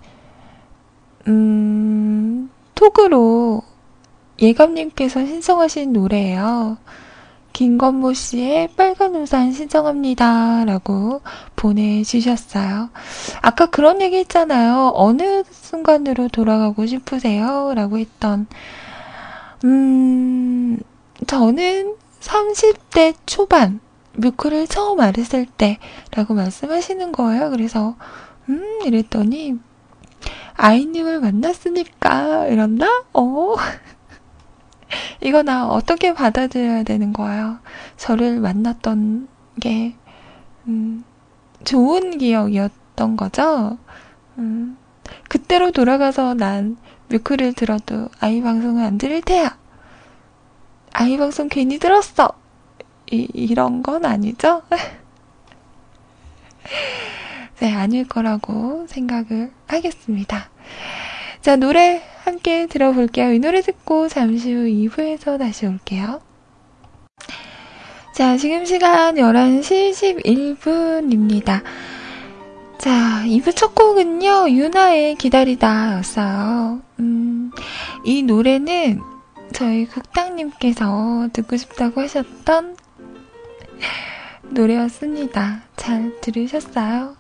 음, 1.28 2.50
톡으로 2.76 3.62
예감님께서 4.43 5.25
신청하신 5.25 5.93
노래예요. 5.93 6.77
김건모 7.53 8.13
씨의 8.13 8.69
빨간 8.75 9.15
우산 9.15 9.53
신청합니다. 9.53 10.65
라고 10.65 11.21
보내주셨어요. 11.56 12.89
아까 13.41 13.67
그런 13.67 14.01
얘기 14.01 14.17
했잖아요. 14.17 14.91
어느 14.95 15.43
순간으로 15.49 16.27
돌아가고 16.27 16.86
싶으세요? 16.88 17.73
라고 17.75 17.99
했던, 17.99 18.47
음, 19.63 20.79
저는 21.27 21.95
30대 22.19 23.15
초반, 23.25 23.79
뮤크를 24.13 24.67
처음 24.67 24.99
알았을 24.99 25.45
때, 25.45 25.77
라고 26.12 26.34
말씀하시는 26.34 27.12
거예요. 27.12 27.49
그래서, 27.51 27.95
음, 28.49 28.79
이랬더니, 28.84 29.60
아이님을 30.56 31.19
만났으니까, 31.19 32.47
이런다? 32.47 32.88
어. 33.13 33.56
이거 35.21 35.43
나 35.43 35.67
어떻게 35.67 36.13
받아들여야 36.13 36.84
되는 36.84 37.13
거예요? 37.13 37.60
저를 37.97 38.39
만났던 38.39 39.27
게, 39.60 39.95
음, 40.67 41.03
좋은 41.63 42.17
기억이었던 42.17 43.17
거죠? 43.17 43.77
음, 44.38 44.77
그때로 45.29 45.71
돌아가서 45.71 46.34
난 46.34 46.77
뮤크를 47.10 47.53
들어도 47.53 48.10
아이 48.19 48.41
방송을 48.41 48.84
안 48.84 48.97
들을 48.97 49.21
테야. 49.21 49.58
아이 50.91 51.17
방송 51.17 51.49
괜히 51.49 51.79
들었어. 51.79 52.29
이, 53.12 53.27
이런 53.34 53.84
건 53.84 54.06
아니죠? 54.06 54.63
네, 57.60 57.73
아닐 57.73 58.08
거라고 58.08 58.86
생각을 58.88 59.51
하겠습니다. 59.67 60.49
자, 61.43 61.58
노래 61.58 62.01
함께 62.23 62.67
들어볼게요. 62.67 63.34
이 63.34 63.39
노래 63.39 63.62
듣고 63.62 64.08
잠시 64.08 64.53
후 64.53 64.63
2부에서 64.63 65.38
다시 65.38 65.65
올게요. 65.65 66.21
자, 68.15 68.38
지금 68.38 68.63
시간 68.63 69.15
11시 69.15 70.23
11분입니다. 70.23 71.62
자, 72.77 73.23
2부 73.25 73.53
첫 73.58 73.75
곡은요, 73.75 74.51
유나의 74.51 75.15
기다리다 75.15 75.97
였어요. 75.97 76.82
음, 76.99 77.51
이 78.06 78.23
노래는 78.23 79.01
저희 79.51 79.86
국장님께서 79.86 81.27
듣고 81.34 81.58
싶다고 81.58 81.99
하셨던 81.99 82.77
노래였습니다. 84.49 85.63
잘 85.75 86.13
들으셨어요? 86.21 87.17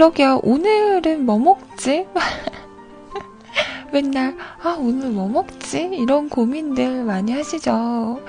그러게요. 0.00 0.40
오늘은 0.42 1.26
뭐 1.26 1.38
먹지? 1.38 2.08
맨날, 3.92 4.34
아, 4.62 4.78
오늘 4.80 5.10
뭐 5.10 5.28
먹지? 5.28 5.90
이런 5.92 6.30
고민들 6.30 7.04
많이 7.04 7.32
하시죠. 7.32 8.22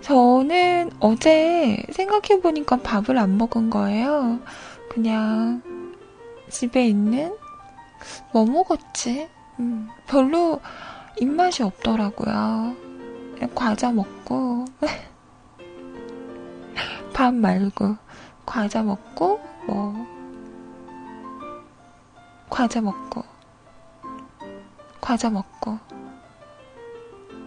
저는 0.00 0.92
어제 0.98 1.84
생각해보니까 1.90 2.78
밥을 2.78 3.18
안 3.18 3.36
먹은 3.36 3.68
거예요. 3.68 4.38
그냥 4.88 5.60
집에 6.48 6.86
있는 6.86 7.36
뭐 8.32 8.46
먹었지? 8.46 9.28
음, 9.60 9.90
별로 10.06 10.62
입맛이 11.20 11.62
없더라고요. 11.62 12.74
과자 13.54 13.92
먹고, 13.92 14.64
밥 17.12 17.34
말고, 17.34 17.96
과자 18.46 18.82
먹고, 18.82 19.40
뭐, 19.66 20.15
과자 22.48 22.80
먹고, 22.80 23.24
과자 25.00 25.30
먹고, 25.30 25.78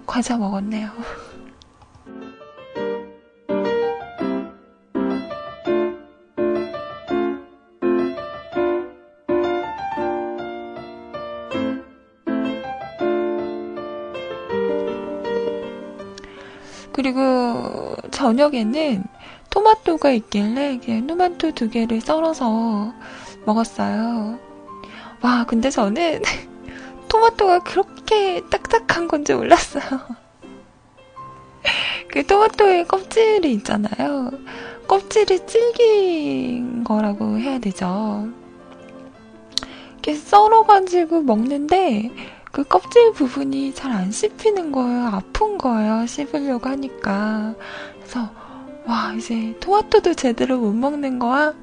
과자 0.05 0.37
먹었네요. 0.37 0.91
그리고 16.91 17.95
저녁에는 18.11 19.05
토마토가 19.49 20.11
있길래 20.11 20.79
토마토 20.79 21.53
두 21.53 21.69
개를 21.69 22.01
썰어서 22.01 22.93
먹었어요. 23.45 24.48
와, 25.21 25.45
근데 25.45 25.69
저는 25.69 26.21
토마토가 27.09 27.59
그렇게 27.59 28.41
딱딱한 28.49 29.07
건지 29.07 29.33
몰랐어요. 29.33 29.83
그 32.11 32.25
토마토의 32.25 32.87
껍질이 32.87 33.51
있잖아요. 33.53 34.31
껍질이 34.87 35.45
질긴 35.45 36.83
거라고 36.83 37.37
해야 37.37 37.59
되죠. 37.59 38.27
이렇게 39.93 40.15
썰어가지고 40.15 41.21
먹는데 41.23 42.11
그 42.51 42.63
껍질 42.63 43.11
부분이 43.13 43.73
잘 43.75 43.91
안 43.91 44.11
씹히는 44.11 44.71
거예요. 44.71 45.07
아픈 45.07 45.57
거예요. 45.57 46.05
씹으려고 46.07 46.69
하니까. 46.69 47.53
그래서, 47.97 48.29
와, 48.87 49.13
이제 49.15 49.55
토마토도 49.59 50.15
제대로 50.15 50.57
못 50.57 50.73
먹는 50.73 51.19
거야? 51.19 51.53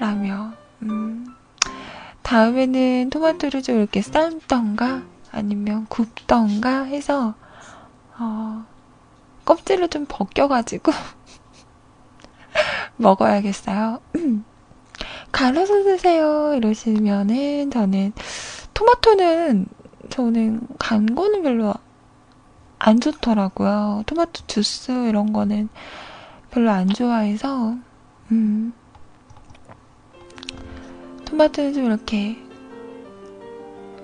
라며, 0.00 0.52
음, 0.82 1.23
다음에는 2.24 3.10
토마토를 3.10 3.62
좀 3.62 3.76
이렇게 3.76 4.00
삶던가, 4.00 5.02
아니면 5.30 5.84
굽던가 5.90 6.84
해서, 6.84 7.34
어, 8.18 8.64
껍질을 9.44 9.88
좀 9.88 10.06
벗겨가지고, 10.08 10.90
먹어야겠어요. 12.96 14.00
갈아서 15.32 15.82
드세요. 15.82 16.54
이러시면은, 16.56 17.70
저는, 17.70 18.12
토마토는 18.72 19.66
저는 20.08 20.66
간 20.78 21.14
거는 21.14 21.42
별로 21.42 21.74
안 22.78 23.00
좋더라고요. 23.00 24.04
토마토 24.06 24.46
주스 24.46 25.08
이런 25.08 25.34
거는 25.34 25.68
별로 26.50 26.70
안 26.70 26.88
좋아해서, 26.88 27.76
음. 28.32 28.72
토마토는 31.24 31.74
좀 31.74 31.86
이렇게 31.86 32.36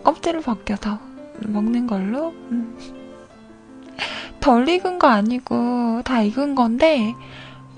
껍질을 0.02 0.40
벗겨서 0.40 0.98
먹는 1.40 1.86
걸로, 1.86 2.30
음. 2.50 2.76
덜 4.40 4.68
익은 4.68 4.98
거 4.98 5.08
아니고 5.08 6.02
다 6.04 6.22
익은 6.22 6.54
건데, 6.54 7.14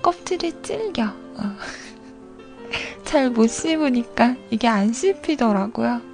껍질이 0.01 0.61
질겨. 0.61 1.03
어. 1.03 1.55
잘못 3.03 3.47
씹으니까 3.47 4.35
이게 4.49 4.67
안 4.67 4.93
씹히더라고요. 4.93 6.12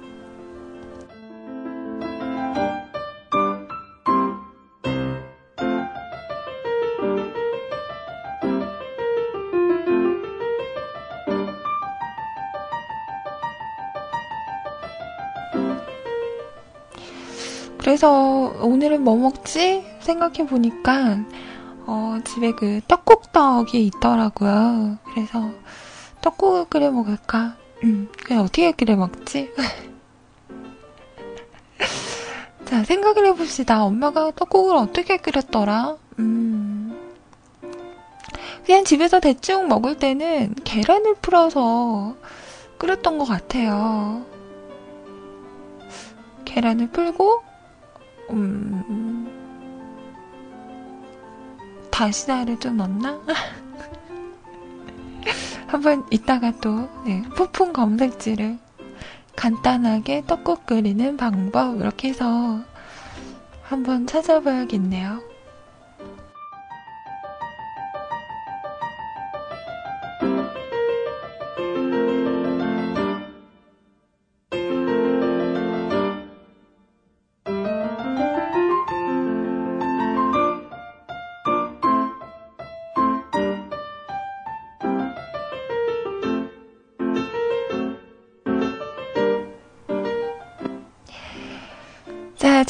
그래서 17.90 18.54
오늘은 18.62 19.02
뭐 19.02 19.16
먹지? 19.16 19.84
생각해 19.98 20.46
보니까 20.46 21.24
어, 21.86 22.20
집에 22.24 22.52
그 22.52 22.80
떡국떡이 22.86 23.84
있더라고요. 23.86 24.96
그래서 25.12 25.50
떡국을 26.20 26.66
끓여 26.66 26.92
먹을까? 26.92 27.56
음, 27.82 28.08
그냥 28.24 28.44
어떻게 28.44 28.70
끓여 28.70 28.94
먹지? 28.94 29.52
자, 32.64 32.84
생각을 32.84 33.26
해봅시다. 33.26 33.82
엄마가 33.82 34.30
떡국을 34.36 34.76
어떻게 34.76 35.16
끓였더라? 35.16 35.96
음. 36.20 36.96
그냥 38.64 38.84
집에서 38.84 39.18
대충 39.18 39.66
먹을 39.66 39.98
때는 39.98 40.54
계란을 40.62 41.16
풀어서 41.16 42.14
끓였던 42.78 43.18
것 43.18 43.24
같아요. 43.24 44.24
계란을 46.44 46.90
풀고 46.90 47.49
음, 48.32 49.28
다시다를 51.90 52.58
좀 52.58 52.76
넣나? 52.76 53.20
한번 55.66 56.04
이따가 56.10 56.52
또 56.60 56.88
네, 57.04 57.22
폭풍 57.36 57.72
검색지를 57.72 58.58
간단하게 59.36 60.24
떡국 60.26 60.66
끓이는 60.66 61.16
방법 61.16 61.80
이렇게 61.80 62.08
해서 62.08 62.60
한번 63.62 64.06
찾아봐야겠네요. 64.06 65.29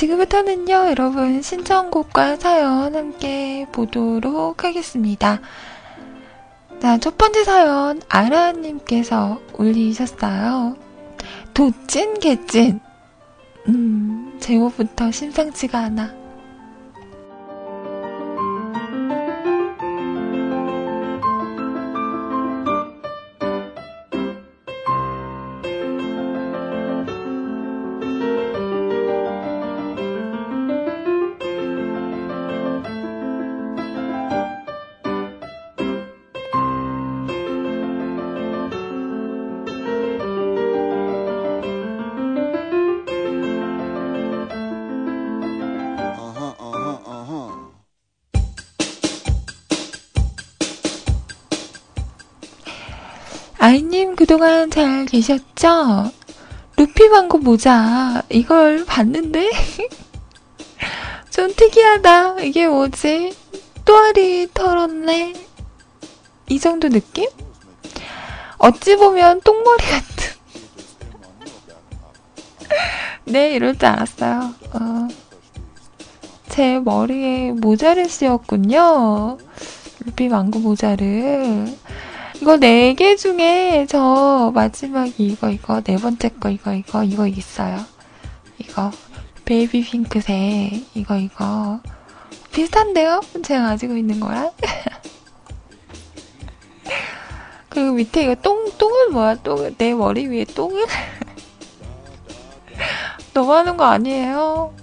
지금부터는요, 0.00 0.72
여러분 0.72 1.42
신청곡과 1.42 2.36
사연 2.36 2.96
함께 2.96 3.66
보도록 3.70 4.64
하겠습니다. 4.64 5.40
자, 6.80 6.96
첫 6.96 7.18
번째 7.18 7.44
사연, 7.44 8.00
아라님께서 8.08 9.38
올리셨어요. 9.58 10.76
도찐, 11.52 12.18
개찐. 12.20 12.80
음, 13.68 14.38
제목부터 14.40 15.10
심상치가 15.10 15.80
않아. 15.80 16.19
아이님 53.70 54.16
그동안 54.16 54.68
잘 54.68 55.06
계셨죠? 55.06 56.10
루피 56.76 57.08
광고 57.08 57.38
모자 57.38 58.20
이걸 58.28 58.84
봤는데 58.84 59.48
좀 61.30 61.54
특이하다. 61.54 62.40
이게 62.40 62.66
뭐지? 62.66 63.32
또아리 63.84 64.48
털었네. 64.52 65.34
이 66.48 66.58
정도 66.58 66.88
느낌? 66.88 67.28
어찌 68.58 68.96
보면 68.96 69.40
똥머리 69.42 69.84
같은. 69.84 70.34
네, 73.26 73.52
이럴 73.52 73.78
줄 73.78 73.84
알았어요. 73.86 74.52
어. 74.72 75.08
제 76.48 76.80
머리에 76.80 77.52
모자를 77.52 78.08
씌웠군요. 78.08 79.38
루피 80.06 80.28
망고 80.28 80.58
모자를. 80.58 81.72
이거 82.40 82.56
네 82.56 82.94
개 82.94 83.16
중에 83.16 83.86
저 83.88 84.50
마지막 84.54 85.08
이거 85.20 85.50
이거 85.50 85.80
네 85.82 85.96
번째 85.96 86.28
거 86.40 86.48
이거 86.50 86.72
이거 86.74 87.04
이거 87.04 87.26
있어요. 87.26 87.78
이거 88.58 88.90
베이비 89.44 89.82
핑크색 89.82 90.84
이거 90.94 91.16
이거 91.16 91.80
비슷한데요? 92.52 93.20
제가 93.42 93.62
가지고 93.68 93.96
있는 93.96 94.20
거랑 94.20 94.50
그리고 97.68 97.92
밑에 97.92 98.24
이거 98.24 98.34
똥 98.36 98.70
똥은 98.78 99.12
뭐야? 99.12 99.36
똥 99.36 99.74
내 99.76 99.94
머리 99.94 100.26
위에 100.26 100.44
똥을 100.44 100.86
너무 103.34 103.52
하는 103.54 103.76
거 103.76 103.84
아니에요? 103.84 104.74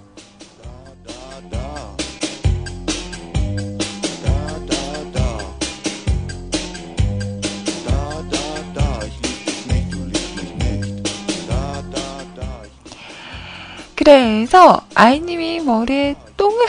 그래서 14.08 14.88
아이님이 14.96 15.60
머리에 15.60 16.16
똥을 16.38 16.66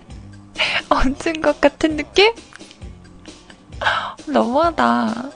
얹은 0.88 1.42
것 1.42 1.60
같은 1.60 1.98
느낌? 1.98 2.32
너무하다. 4.26 5.30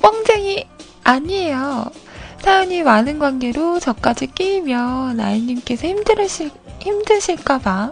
뻥쟁이 0.00 0.68
아니에요. 1.02 1.90
사연이 2.38 2.84
많은 2.84 3.18
관계로 3.18 3.80
저까지 3.80 4.28
끼면 4.28 5.18
아이님께서 5.18 5.88
힘들으실, 5.88 6.52
힘드실까봐 6.78 7.90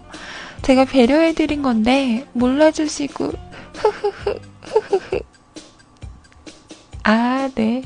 제가 0.62 0.85
배려해드린 0.85 1.62
건데 1.62 2.28
몰라주시고 2.35 3.33
흐흐흐 3.74 4.41
흐흐흐 4.62 5.20
아, 7.03 7.51
네. 7.57 7.83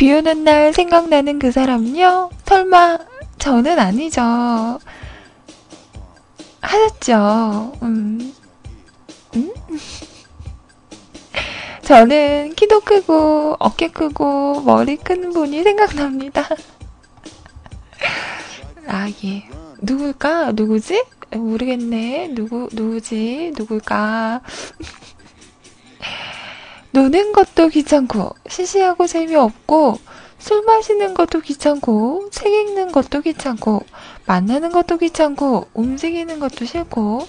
비 0.00 0.10
오는 0.14 0.44
날 0.44 0.72
생각나는 0.72 1.38
그 1.38 1.52
사람요? 1.52 2.30
설마 2.46 3.00
저는 3.38 3.78
아니죠. 3.78 4.80
하셨죠. 6.62 7.72
음. 7.82 8.34
음? 9.36 9.52
저는 11.84 12.54
키도 12.54 12.80
크고 12.80 13.56
어깨 13.58 13.88
크고 13.88 14.62
머리 14.62 14.96
큰 14.96 15.34
분이 15.34 15.62
생각납니다. 15.64 16.48
아, 18.88 19.06
예. 19.22 19.46
누굴까? 19.82 20.52
누구지? 20.52 21.04
모르겠네. 21.30 22.28
누구, 22.28 22.70
누구지? 22.72 23.52
누굴까? 23.54 24.40
노는 26.92 27.32
것도 27.32 27.68
귀찮고, 27.68 28.34
시시하고 28.48 29.06
재미없고, 29.06 29.98
술 30.38 30.64
마시는 30.64 31.14
것도 31.14 31.40
귀찮고, 31.40 32.30
책 32.30 32.52
읽는 32.52 32.92
것도 32.92 33.20
귀찮고, 33.20 33.84
만나는 34.26 34.72
것도 34.72 34.98
귀찮고, 34.98 35.68
움직이는 35.74 36.40
것도 36.40 36.64
싫고, 36.64 37.28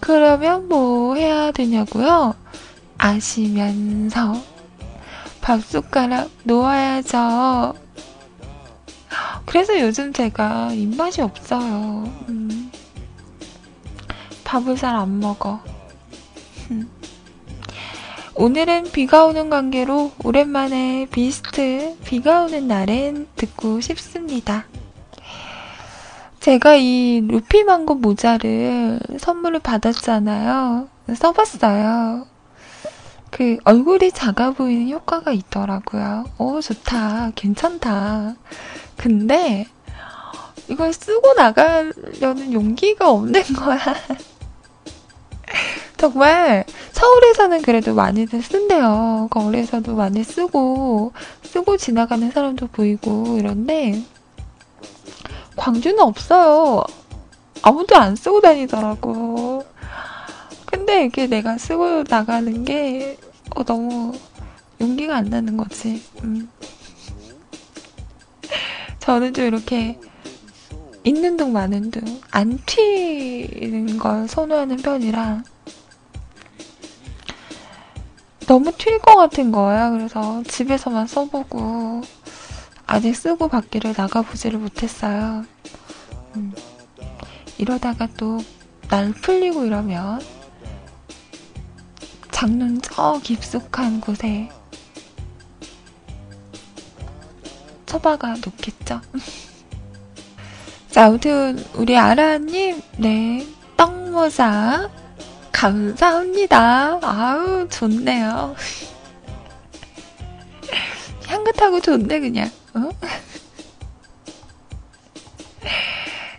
그러면 0.00 0.68
뭐 0.68 1.14
해야 1.14 1.50
되냐고요? 1.52 2.34
아시면서 2.98 4.34
밥 5.40 5.60
숟가락 5.62 6.30
놓아야죠. 6.44 7.74
그래서 9.46 9.78
요즘 9.80 10.12
제가 10.12 10.72
입맛이 10.72 11.20
없어요. 11.20 12.04
음. 12.28 12.70
밥을 14.44 14.76
잘 14.76 14.94
안 14.94 15.18
먹어. 15.18 15.60
오늘은 18.34 18.92
비가 18.92 19.26
오는 19.26 19.50
관계로 19.50 20.12
오랜만에 20.24 21.06
비스트 21.10 21.98
비가 22.04 22.44
오는 22.44 22.66
날엔 22.66 23.28
듣고 23.36 23.80
싶습니다. 23.82 24.64
제가 26.40 26.76
이 26.76 27.20
루피망고 27.28 27.96
모자를 27.96 28.98
선물을 29.18 29.60
받았잖아요. 29.60 30.88
써봤어요. 31.14 32.26
그 33.30 33.58
얼굴이 33.64 34.12
작아 34.12 34.52
보이는 34.52 34.90
효과가 34.90 35.32
있더라고요. 35.32 36.24
오, 36.38 36.60
좋다. 36.60 37.32
괜찮다. 37.34 38.34
근데 38.96 39.66
이걸 40.68 40.92
쓰고 40.92 41.34
나가려는 41.34 42.52
용기가 42.52 43.10
없는 43.10 43.42
거야. 43.54 43.78
정말 46.02 46.64
서울에서는 46.90 47.62
그래도 47.62 47.94
많이들 47.94 48.42
쓴대요. 48.42 49.28
거리에서도 49.30 49.94
많이 49.94 50.24
쓰고 50.24 51.12
쓰고 51.44 51.76
지나가는 51.76 52.28
사람도 52.28 52.66
보이고 52.66 53.38
이런데 53.38 54.02
광주는 55.54 56.00
없어요. 56.00 56.82
아무도 57.62 57.94
안 57.94 58.16
쓰고 58.16 58.40
다니더라고. 58.40 59.64
근데 60.66 61.04
이게 61.04 61.28
내가 61.28 61.56
쓰고 61.56 62.02
나가는 62.10 62.64
게 62.64 63.16
어, 63.54 63.62
너무 63.62 64.12
용기가 64.80 65.14
안 65.14 65.26
나는 65.26 65.56
거지. 65.56 66.02
음. 66.24 66.50
저는 68.98 69.34
좀 69.34 69.44
이렇게 69.44 70.00
있는 71.04 71.36
둥 71.36 71.52
마는 71.52 71.92
둥 71.92 72.20
안 72.32 72.58
튀는 72.66 73.98
걸 73.98 74.26
선호하는 74.26 74.78
편이라 74.78 75.44
너무 78.46 78.72
튈 78.72 78.98
것 78.98 79.16
같은 79.16 79.52
거예요. 79.52 79.92
그래서 79.92 80.42
집에서만 80.44 81.06
써보고 81.06 82.02
아직 82.86 83.14
쓰고 83.14 83.48
밖에를 83.48 83.94
나가보지를 83.96 84.58
못했어요. 84.58 85.44
음. 86.36 86.52
이러다가 87.58 88.08
또 88.16 88.38
날 88.92 89.10
풀리고 89.10 89.64
이러면 89.64 90.20
장눈 92.30 92.82
저 92.82 93.18
깊숙한 93.22 94.02
곳에 94.02 94.50
처박아 97.86 98.34
놓겠죠. 98.44 99.00
자, 100.90 101.06
아무튼 101.06 101.64
우리 101.74 101.96
아라님, 101.96 102.82
네, 102.98 103.46
떡모자 103.78 104.90
감사합니다. 105.62 106.98
아우, 107.02 107.68
좋네요. 107.68 108.56
향긋하고 111.28 111.80
좋네, 111.80 112.18
그냥. 112.18 112.50
어? 112.74 112.90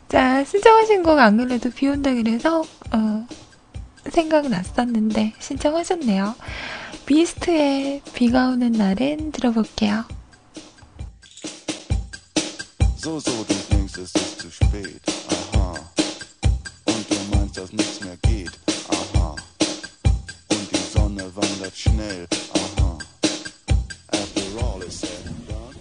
자, 0.09 0.43
신청하신 0.43 1.03
곡 1.03 1.19
안 1.19 1.37
그래도 1.37 1.69
비 1.69 1.87
온다 1.87 2.13
그래서, 2.13 2.65
어, 2.91 3.25
생각났었는데, 4.09 5.35
신청하셨네요. 5.39 6.35
비스트의 7.05 8.01
비가 8.13 8.49
오는 8.49 8.73
날엔 8.73 9.31
들어볼게요. 9.31 10.03
So, 12.97 13.19
nichts 17.73 18.01
mehr 18.01 18.22
wandert 21.35 21.75
schnell. 21.75 22.27
Aha. 22.55 22.97
After 24.13 24.59
all 24.59 24.81
is 24.83 24.99
said 24.99 25.25
and 25.25 25.47
done. 25.47 25.73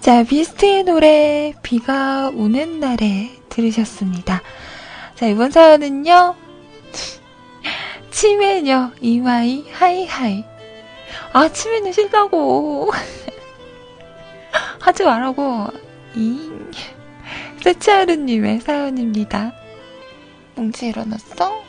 자, 0.00 0.22
비스트의 0.24 0.84
노래, 0.84 1.54
비가 1.62 2.30
오는 2.34 2.80
날에 2.80 3.30
들으셨습니다. 3.48 4.42
자, 5.14 5.26
이번 5.26 5.50
사연은요, 5.50 6.34
치매녀, 8.10 8.92
이마이, 9.00 9.66
하이하이. 9.70 10.44
아, 11.32 11.48
치매는 11.48 11.92
싫다고. 11.92 12.90
하지 14.90 15.04
말라고. 15.04 15.68
이 16.16 16.50
세치하루님의 17.62 18.58
사연입니다. 18.58 19.52
뭉치 20.56 20.88
일어났어? 20.88 21.62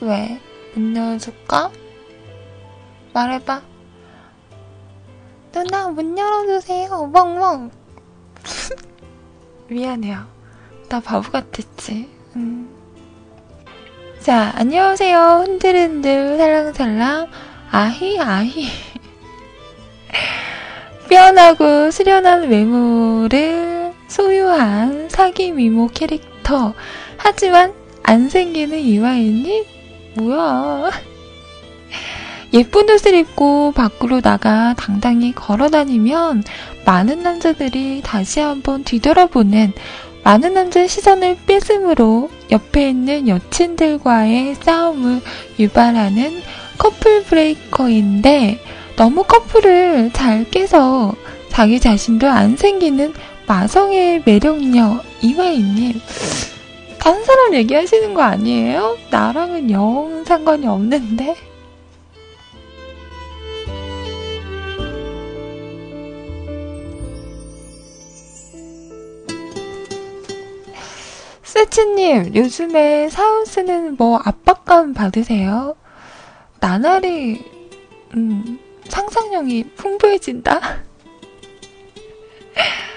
왜? 0.00 0.40
문 0.74 0.96
열어줄까? 0.96 1.70
말해봐. 3.14 3.62
누나, 5.52 5.88
문 5.88 6.18
열어주세요. 6.18 7.06
멍멍. 7.12 7.70
미안해요. 9.70 10.26
나 10.88 10.98
바보 10.98 11.30
같았지. 11.30 12.10
음. 12.34 12.76
자, 14.18 14.50
안녕하세요. 14.56 15.44
흔들흔들 15.46 16.36
살랑살랑. 16.36 17.30
아히, 17.70 18.18
아히. 18.18 18.66
빼어나고 21.08 21.90
수련한 21.90 22.48
외모를 22.50 23.94
소유한 24.08 25.08
사기 25.08 25.52
미모 25.52 25.88
캐릭터. 25.88 26.74
하지만 27.16 27.72
안 28.02 28.28
생기는 28.28 28.78
이화인이 28.78 29.64
뭐야? 30.16 30.90
예쁜 32.52 32.88
옷을 32.90 33.14
입고 33.14 33.72
밖으로 33.72 34.20
나가 34.20 34.74
당당히 34.76 35.32
걸어 35.32 35.68
다니면 35.68 36.44
많은 36.84 37.22
남자들이 37.22 38.02
다시 38.02 38.40
한번 38.40 38.84
뒤돌아보는 38.84 39.72
많은 40.24 40.54
남자의 40.54 40.88
시선을 40.88 41.38
뺏음으로 41.46 42.30
옆에 42.50 42.90
있는 42.90 43.28
여친들과의 43.28 44.56
싸움을 44.56 45.20
유발하는 45.58 46.42
커플 46.76 47.22
브레이커인데 47.24 48.58
너무 48.98 49.22
커플을 49.22 50.10
잘 50.12 50.42
깨서 50.50 51.14
자기 51.50 51.78
자신도 51.78 52.26
안 52.26 52.56
생기는 52.56 53.14
마성의 53.46 54.24
매력녀 54.26 55.00
이화이님 55.22 56.00
다른 56.98 57.24
사람 57.24 57.54
얘기하시는 57.54 58.12
거 58.12 58.22
아니에요? 58.22 58.98
나랑은 59.12 59.70
영 59.70 60.24
상관이 60.24 60.66
없는데 60.66 61.36
세치님, 71.44 72.34
요즘에 72.34 73.08
사우스는 73.10 73.96
뭐 73.96 74.20
압박감 74.24 74.92
받으세요? 74.92 75.76
나날이, 76.60 77.44
음, 78.14 78.58
상상력이 78.88 79.70
풍부해진다? 79.76 80.60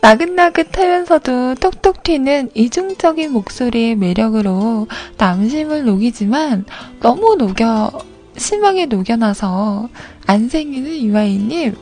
나긋나긋하면서도 0.00 1.56
톡톡 1.56 2.02
튀는 2.04 2.50
이중적인 2.54 3.32
목소리의 3.32 3.96
매력으로 3.96 4.86
남심을 5.16 5.84
녹이지만 5.84 6.64
너무 7.00 7.34
녹여, 7.36 7.90
심하게 8.36 8.86
녹여놔서 8.86 9.88
안 10.26 10.48
생기는 10.48 10.90
이화이님, 10.90 11.76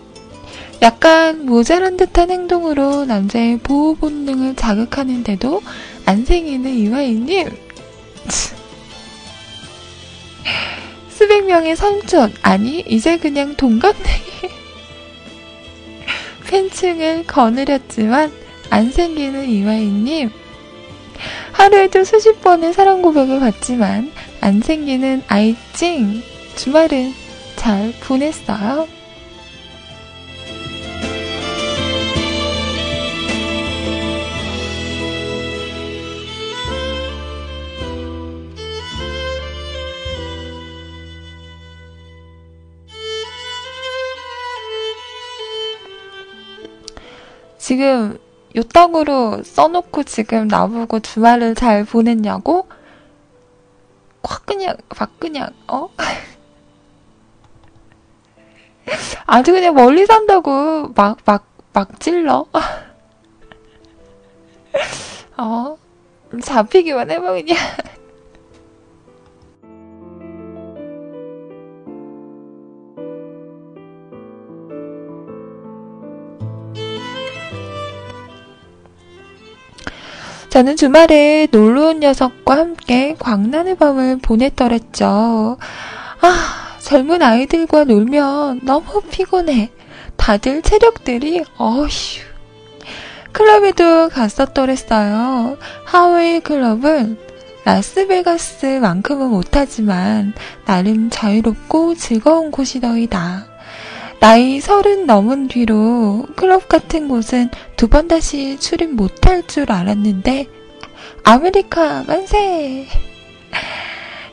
약간 0.83 1.47
모자란 1.47 1.97
듯한 1.97 2.31
행동으로 2.31 3.05
남자의 3.05 3.59
보호 3.59 3.95
본능을 3.95 4.57
자극하는데도 4.57 5.63
안 6.07 6.25
생기는 6.25 6.71
이화이님. 6.71 7.49
수백 11.37 11.49
명의 11.49 11.77
삼촌, 11.77 12.33
아니, 12.41 12.81
이제 12.89 13.19
그냥 13.19 13.55
동갑내기. 13.57 14.49
팬층을 16.49 17.25
거느렸지만 17.27 18.33
안 18.71 18.91
생기는 18.91 19.47
이화이님. 19.47 20.31
하루에도 21.53 22.05
수십 22.05 22.41
번의 22.41 22.73
사랑 22.73 23.03
고백을 23.03 23.41
받지만 23.41 24.13
안 24.41 24.63
생기는 24.63 25.23
아이찡. 25.29 26.23
주말은 26.57 27.13
잘 27.57 27.93
보냈어요. 28.01 28.89
지금 47.77 48.19
요땅으로 48.57 49.43
써놓고 49.43 50.05
지금 50.05 50.49
나보고 50.49 51.01
주말을 51.01 51.55
잘 51.55 51.85
보냈냐고? 51.85 52.67
확 54.25 54.47
그냥, 54.47 54.79
막 54.99 55.21
그냥, 55.21 55.51
어? 55.69 55.91
아주 59.27 59.53
그냥 59.53 59.75
멀리 59.75 60.07
산다고 60.07 60.89
막, 60.95 61.19
막, 61.27 61.47
막 61.75 62.01
찔러. 62.01 62.47
어? 65.37 65.77
잡히기만 66.43 67.11
해봐, 67.11 67.33
그냥. 67.33 67.59
저는 80.57 80.77
주말에 80.77 81.49
놀러 81.51 81.89
온 81.89 82.01
녀석과 82.01 82.57
함께 82.57 83.15
광란의 83.19 83.75
밤을 83.75 84.21
보냈더랬죠. 84.23 85.59
아, 86.23 86.79
젊은 86.79 87.21
아이들과 87.21 87.85
놀면 87.85 88.61
너무 88.63 89.03
피곤해. 89.03 89.71
다들 90.17 90.63
체력들이 90.63 91.45
어휴. 91.59 91.89
클럽에도 93.33 94.09
갔었더랬어요. 94.09 95.59
하와이 95.85 96.41
클럽은 96.41 97.19
라스베가스만큼은 97.67 99.29
못하지만 99.29 100.33
나름 100.65 101.11
자유롭고 101.11 101.97
즐거운 101.97 102.51
곳이더이다. 102.51 103.56
나이 104.27 104.61
서른 104.61 105.07
넘은 105.07 105.47
뒤로 105.47 106.27
클럽 106.35 106.69
같은 106.69 107.07
곳은 107.07 107.49
두 107.77 107.87
번 107.87 108.09
다시 108.09 108.59
출입 108.59 108.91
못할 108.91 109.47
줄 109.47 109.71
알았는데 109.71 110.47
아메리카 111.23 112.03
만세! 112.09 112.89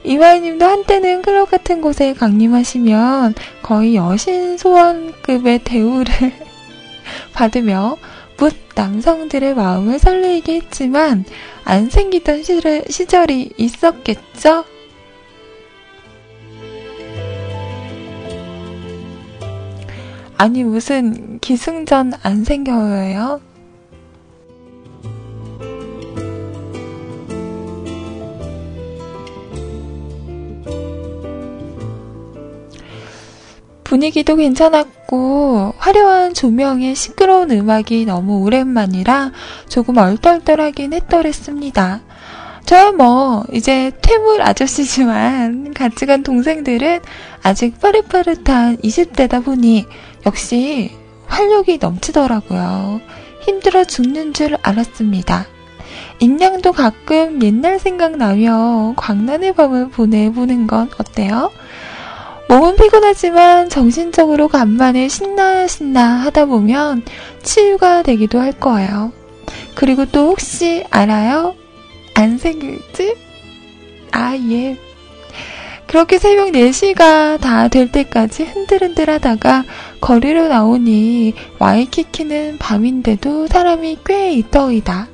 이마희님도 0.03 0.65
한때는 0.65 1.21
클럽 1.21 1.51
같은 1.51 1.81
곳에 1.81 2.15
강림하시면 2.15 3.35
거의 3.61 3.95
여신 3.95 4.57
소환급의 4.57 5.59
대우를 5.59 6.11
받으며 7.33 7.97
뭇 8.37 8.55
남성들의 8.73 9.53
마음을 9.53 9.99
설레게 9.99 10.55
했지만 10.55 11.23
안 11.65 11.91
생기던 11.91 12.41
시절이 12.41 13.51
있었겠죠? 13.57 14.65
아니, 20.37 20.63
무슨 20.63 21.39
기승전 21.39 22.13
안 22.23 22.43
생겨요? 22.43 23.39
분위기도 33.83 34.35
괜찮았고 34.35 35.75
화려한 35.77 36.33
조명에 36.33 36.95
시끄러운 36.95 37.51
음악이 37.51 38.05
너무 38.05 38.39
오랜만이라 38.41 39.31
조금 39.69 39.97
얼떨떨하긴 39.97 40.93
했더랬습니다. 40.93 42.01
저야 42.65 42.91
뭐 42.91 43.43
이제 43.53 43.91
퇴물 44.01 44.41
아저씨지만 44.41 45.75
같이 45.75 46.07
간 46.07 46.23
동생들은 46.23 47.01
아직 47.43 47.79
빠릇빠릇한 47.79 48.77
20대다 48.77 49.45
보니 49.45 49.85
역시 50.25 50.91
활력이 51.27 51.79
넘치더라고요. 51.81 53.01
힘들어 53.41 53.83
죽는 53.83 54.33
줄 54.33 54.57
알았습니다. 54.61 55.47
인양도 56.19 56.71
가끔 56.71 57.41
옛날 57.41 57.79
생각 57.79 58.17
나며 58.17 58.93
광란의 58.95 59.53
밤을 59.53 59.89
보내보는 59.89 60.67
건 60.67 60.89
어때요? 60.97 61.51
몸은 62.49 62.75
피곤하지만 62.75 63.69
정신적으로 63.69 64.47
간만에 64.47 65.07
신나 65.07 65.67
신나 65.67 66.03
하다 66.03 66.45
보면 66.45 67.03
치유가 67.41 68.03
되기도 68.03 68.39
할 68.39 68.51
거예요. 68.53 69.11
그리고 69.75 70.05
또 70.05 70.29
혹시 70.29 70.85
알아요? 70.89 71.55
안 72.13 72.37
생길지? 72.37 73.15
아, 74.11 74.35
예. 74.35 74.77
그렇게 75.93 76.17
새벽 76.17 76.49
4시가 76.53 77.39
다 77.39 77.67
될 77.67 77.91
때까지 77.91 78.45
흔들흔들 78.45 79.11
하다가 79.11 79.63
거리로 80.01 80.47
나오니 80.47 81.35
와이키키는 81.59 82.57
밤인데도 82.57 83.45
사람이 83.45 83.99
꽤 84.03 84.33
있더이다. 84.33 85.07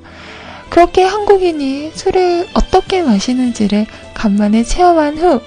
그렇게 0.70 1.04
한국인이 1.04 1.92
술을 1.94 2.48
어떻게 2.54 3.04
마시는지를 3.04 3.88
간만에 4.14 4.64
체험한 4.64 5.18
후 5.18 5.42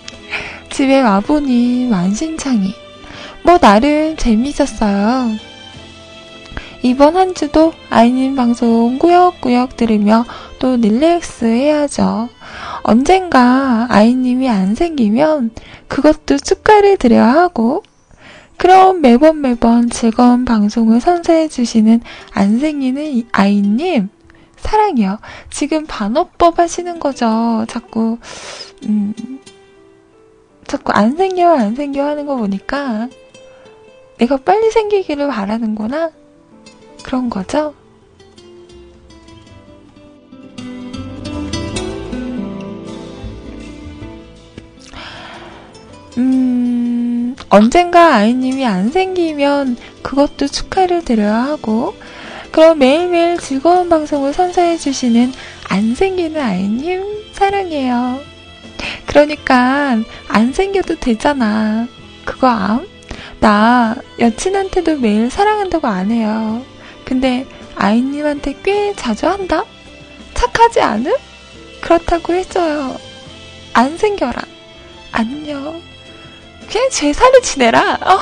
집에 0.72 1.02
와보니 1.02 1.88
만신창이 1.90 2.72
뭐 3.42 3.58
나름 3.58 4.16
재밌었어요. 4.16 5.36
이번 6.80 7.16
한 7.16 7.34
주도 7.34 7.74
아이님 7.90 8.34
방송 8.34 8.98
꾸역꾸역 8.98 9.76
들으며 9.76 10.24
또 10.64 10.76
릴렉스 10.76 11.44
해야죠. 11.44 12.30
언젠가 12.84 13.86
아이님이 13.90 14.48
안 14.48 14.74
생기면 14.74 15.50
그것도 15.88 16.38
축가를 16.38 16.96
드려야 16.96 17.34
하고 17.34 17.82
그럼 18.56 19.02
매번 19.02 19.42
매번 19.42 19.90
즐거운 19.90 20.46
방송을 20.46 21.02
선사해주시는 21.02 22.00
안 22.32 22.58
생기는 22.60 23.24
아이님 23.30 24.08
사랑해요. 24.56 25.18
지금 25.50 25.84
반어법 25.84 26.58
하시는 26.58 26.98
거죠. 26.98 27.66
자꾸 27.68 28.16
음, 28.84 29.12
자꾸 30.66 30.92
안 30.92 31.18
생겨, 31.18 31.46
안 31.58 31.74
생겨 31.74 32.06
하는 32.06 32.24
거 32.24 32.36
보니까 32.36 33.10
내가 34.16 34.38
빨리 34.38 34.70
생기기를 34.70 35.28
바라는구나. 35.28 36.10
그런 37.02 37.28
거죠? 37.28 37.74
언젠가 47.54 48.16
아이님이 48.16 48.66
안 48.66 48.90
생기면 48.90 49.76
그것도 50.02 50.48
축하를 50.48 51.04
드려야 51.04 51.44
하고, 51.44 51.94
그럼 52.50 52.80
매일매일 52.80 53.38
즐거운 53.38 53.88
방송을 53.88 54.32
선사해주시는 54.32 55.32
안 55.68 55.94
생기는 55.94 56.40
아이님 56.40 57.04
사랑해요. 57.32 58.18
그러니까 59.06 59.98
안 60.26 60.52
생겨도 60.52 60.96
되잖아. 60.96 61.86
그거 62.24 62.48
암? 62.48 62.88
나 63.38 63.94
여친한테도 64.18 64.96
매일 64.98 65.30
사랑한다고 65.30 65.86
안 65.86 66.10
해요. 66.10 66.60
근데 67.04 67.46
아이님한테 67.76 68.56
꽤 68.64 68.92
자주 68.96 69.28
한다? 69.28 69.64
착하지 70.34 70.80
않음? 70.80 71.12
그렇다고 71.80 72.32
했어요. 72.32 72.96
안 73.74 73.96
생겨라. 73.96 74.42
안녕. 75.12 75.93
그냥 76.74 76.90
제살을 76.90 77.40
지내라. 77.40 78.00
어. 78.02 78.18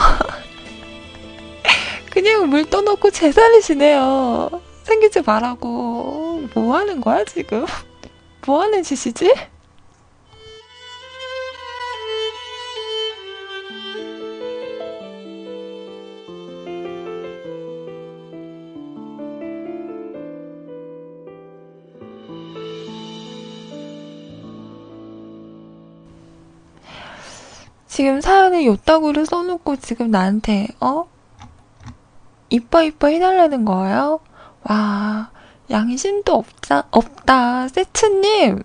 그냥 2.12 2.50
물 2.50 2.68
떠놓고 2.68 3.10
제살을 3.10 3.62
지내요. 3.62 4.50
생기지 4.82 5.22
말라고. 5.22 6.48
뭐 6.52 6.76
하는 6.76 7.00
거야, 7.00 7.24
지금? 7.24 7.64
뭐 8.44 8.60
하는 8.60 8.82
짓이지? 8.82 9.32
지금 27.92 28.22
사연을 28.22 28.64
요따구를 28.64 29.26
써놓고 29.26 29.76
지금 29.76 30.10
나한테, 30.10 30.66
어? 30.80 31.10
이뻐 32.48 32.82
이뻐 32.82 33.08
해달라는 33.08 33.66
거예요? 33.66 34.20
와, 34.62 35.30
양심도 35.68 36.32
없다, 36.32 36.84
없다. 36.90 37.68
세츠님, 37.68 38.62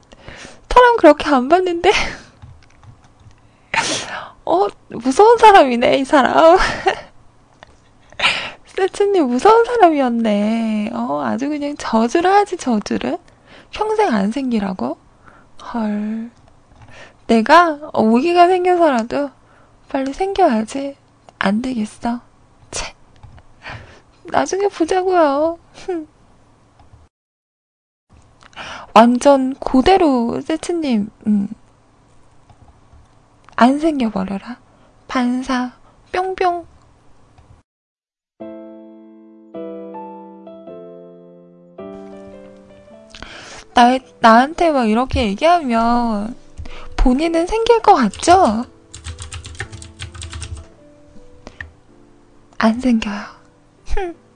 사람 0.70 0.96
그렇게 0.96 1.28
안 1.28 1.50
봤는데? 1.50 1.92
어, 4.46 4.68
무서운 4.92 5.38
사람이네, 5.38 5.98
이 5.98 6.06
사람. 6.06 6.58
세츠님 8.78 9.28
무서운 9.28 9.66
사람이었네. 9.66 10.92
어, 10.94 11.22
아주 11.22 11.50
그냥 11.50 11.76
저주를 11.78 12.32
하지, 12.32 12.56
저주를. 12.56 13.18
평생 13.72 14.10
안 14.10 14.32
생기라고? 14.32 14.98
헐. 15.74 16.32
내가 17.28 17.92
오기가 17.94 18.48
생겨서라도 18.48 19.30
빨리 19.90 20.14
생겨야지. 20.14 20.96
안 21.40 21.62
되겠어. 21.62 22.22
채. 22.72 22.94
나중에 24.26 24.68
보자고요. 24.70 25.60
완전 28.94 29.54
고대로 29.56 30.42
세츠님, 30.42 31.10
음. 31.28 31.50
안 33.56 33.80
생겨버려라. 33.80 34.60
반사, 35.08 35.74
뿅뿅. 36.12 36.66
나, 43.74 44.00
나한테 44.20 44.72
막 44.72 44.90
이렇게 44.90 45.28
얘기하면 45.28 46.36
본인은 47.08 47.48
생길 47.48 47.82
것 47.82 47.96
같죠? 47.96 48.66
안 52.58 52.82
생겨요. 52.82 53.16
흠. 53.86 54.27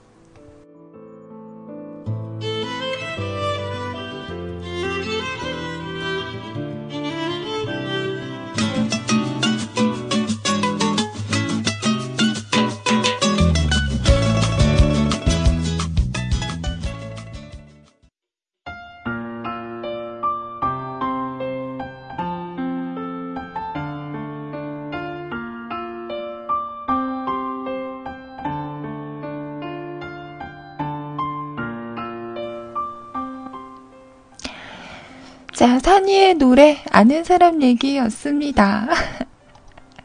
자, 35.61 35.77
산이의 35.77 36.33
노래, 36.39 36.83
아는 36.89 37.23
사람 37.23 37.61
얘기였습니다. 37.61 38.87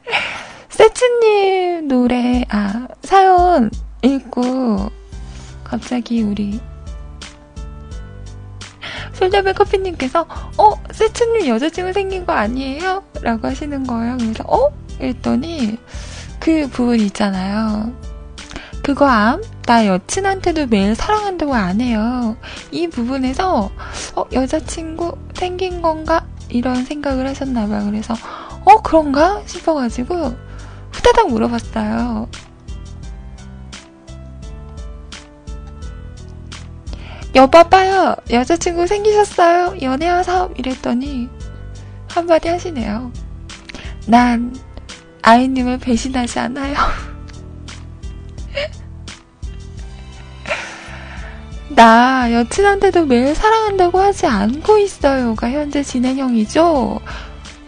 세츠님 0.68 1.88
노래, 1.88 2.44
아, 2.50 2.86
사연 3.02 3.70
읽고, 4.02 4.90
갑자기 5.64 6.20
우리, 6.20 6.60
솔자배 9.14 9.54
커피님께서, 9.54 10.26
어, 10.58 10.72
세츠님 10.90 11.48
여자친구 11.48 11.94
생긴 11.94 12.26
거 12.26 12.34
아니에요? 12.34 13.02
라고 13.22 13.48
하시는 13.48 13.86
거예요. 13.86 14.18
그래서, 14.18 14.44
어? 14.46 14.70
이랬더니, 15.00 15.78
그 16.38 16.68
부분 16.68 17.00
있잖아요. 17.00 17.94
그거 18.86 19.06
암? 19.06 19.42
나 19.66 19.84
여친한테도 19.84 20.68
매일 20.68 20.94
사랑한다고 20.94 21.54
안 21.54 21.80
해요. 21.80 22.36
이 22.70 22.86
부분에서 22.86 23.68
어, 24.14 24.24
여자친구 24.32 25.18
생긴 25.36 25.82
건가? 25.82 26.26
이런 26.48 26.84
생각을 26.84 27.26
하셨나봐요. 27.28 27.86
그래서 27.86 28.14
어 28.64 28.82
그런가? 28.82 29.42
싶어가지고 29.46 30.34
후다닥 30.92 31.28
물어봤어요. 31.28 32.28
여봐봐요. 37.34 38.16
여자친구 38.30 38.86
생기셨어요. 38.86 39.76
연애와 39.82 40.22
사업 40.22 40.58
이랬더니 40.58 41.28
한마디 42.08 42.48
하시네요. 42.48 43.12
난 44.06 44.54
아이님을 45.20 45.78
배신하지 45.78 46.38
않아요. 46.38 46.74
나 51.76 52.32
여친한테도 52.32 53.04
매일 53.04 53.34
사랑한다고 53.34 54.00
하지 54.00 54.26
않고 54.26 54.78
있어요가 54.78 55.50
현재 55.50 55.82
진행형이죠. 55.82 57.00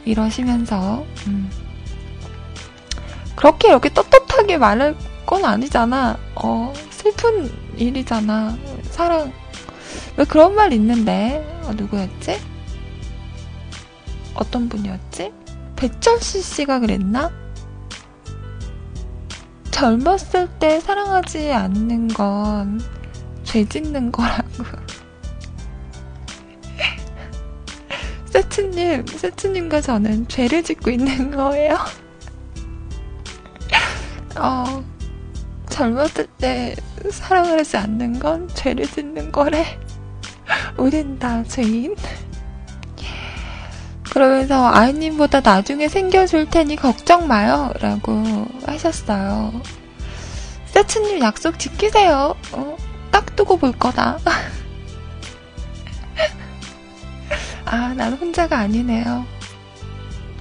이러시면서 0.06 1.04
음. 1.26 1.50
그렇게 3.36 3.68
이렇게 3.68 3.90
떳떳하게 3.92 4.56
말할 4.56 4.96
건 5.26 5.44
아니잖아. 5.44 6.16
어 6.36 6.72
슬픈 6.88 7.52
일이잖아. 7.76 8.56
사랑 8.84 9.30
왜 10.16 10.24
그런 10.24 10.54
말 10.54 10.72
있는데 10.72 11.46
어, 11.64 11.72
누구였지? 11.74 12.40
어떤 14.32 14.70
분이었지? 14.70 15.34
배철수 15.76 16.40
씨가 16.40 16.78
그랬나? 16.80 17.30
젊었을 19.70 20.48
때 20.58 20.80
사랑하지 20.80 21.52
않는 21.52 22.08
건 22.08 22.80
죄 23.48 23.64
짓는 23.64 24.12
거라고. 24.12 24.64
세츠님, 28.26 29.06
세츠님과 29.06 29.80
저는 29.80 30.28
죄를 30.28 30.62
짓고 30.62 30.90
있는 30.90 31.30
거예요. 31.30 31.78
어, 34.38 34.84
젊었을 35.70 36.26
때 36.36 36.76
사랑을 37.10 37.60
하지 37.60 37.78
않는 37.78 38.18
건 38.18 38.48
죄를 38.48 38.86
짓는 38.86 39.32
거래. 39.32 39.78
우린 40.76 41.18
다 41.18 41.42
죄인. 41.44 41.96
그러면서 44.12 44.66
아이님보다 44.68 45.40
나중에 45.40 45.88
생겨줄 45.88 46.50
테니 46.50 46.76
걱정 46.76 47.26
마요. 47.26 47.72
라고 47.80 48.46
하셨어요. 48.66 49.52
세츠님 50.66 51.20
약속 51.20 51.58
지키세요. 51.58 52.34
어? 52.52 52.87
딱 53.10 53.34
두고 53.36 53.56
볼 53.56 53.72
거다. 53.72 54.18
아, 57.64 57.94
난 57.94 58.14
혼자가 58.14 58.58
아니네요. 58.58 59.26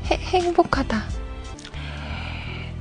해, 0.09 0.17
행복하다. 0.17 1.03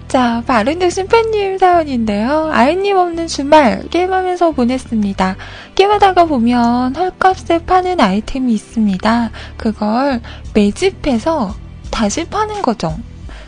자, 0.08 0.42
바른득 0.46 0.92
심팬님 0.92 1.58
사연인데요. 1.58 2.50
아이님 2.52 2.96
없는 2.96 3.26
주말 3.26 3.82
게임하면서 3.90 4.52
보냈습니다. 4.52 5.36
게임하다가 5.74 6.26
보면 6.26 6.94
헐값에 6.94 7.64
파는 7.66 8.00
아이템이 8.00 8.52
있습니다. 8.54 9.30
그걸 9.56 10.20
매집해서 10.54 11.54
다시 11.90 12.24
파는 12.24 12.62
거죠. 12.62 12.96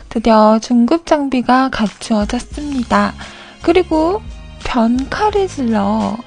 드디어 0.09 0.59
중급 0.59 1.05
장비가 1.05 1.69
갖추어졌습니다. 1.69 3.13
그리고 3.61 4.21
변카를 4.65 5.47
질러. 5.47 6.17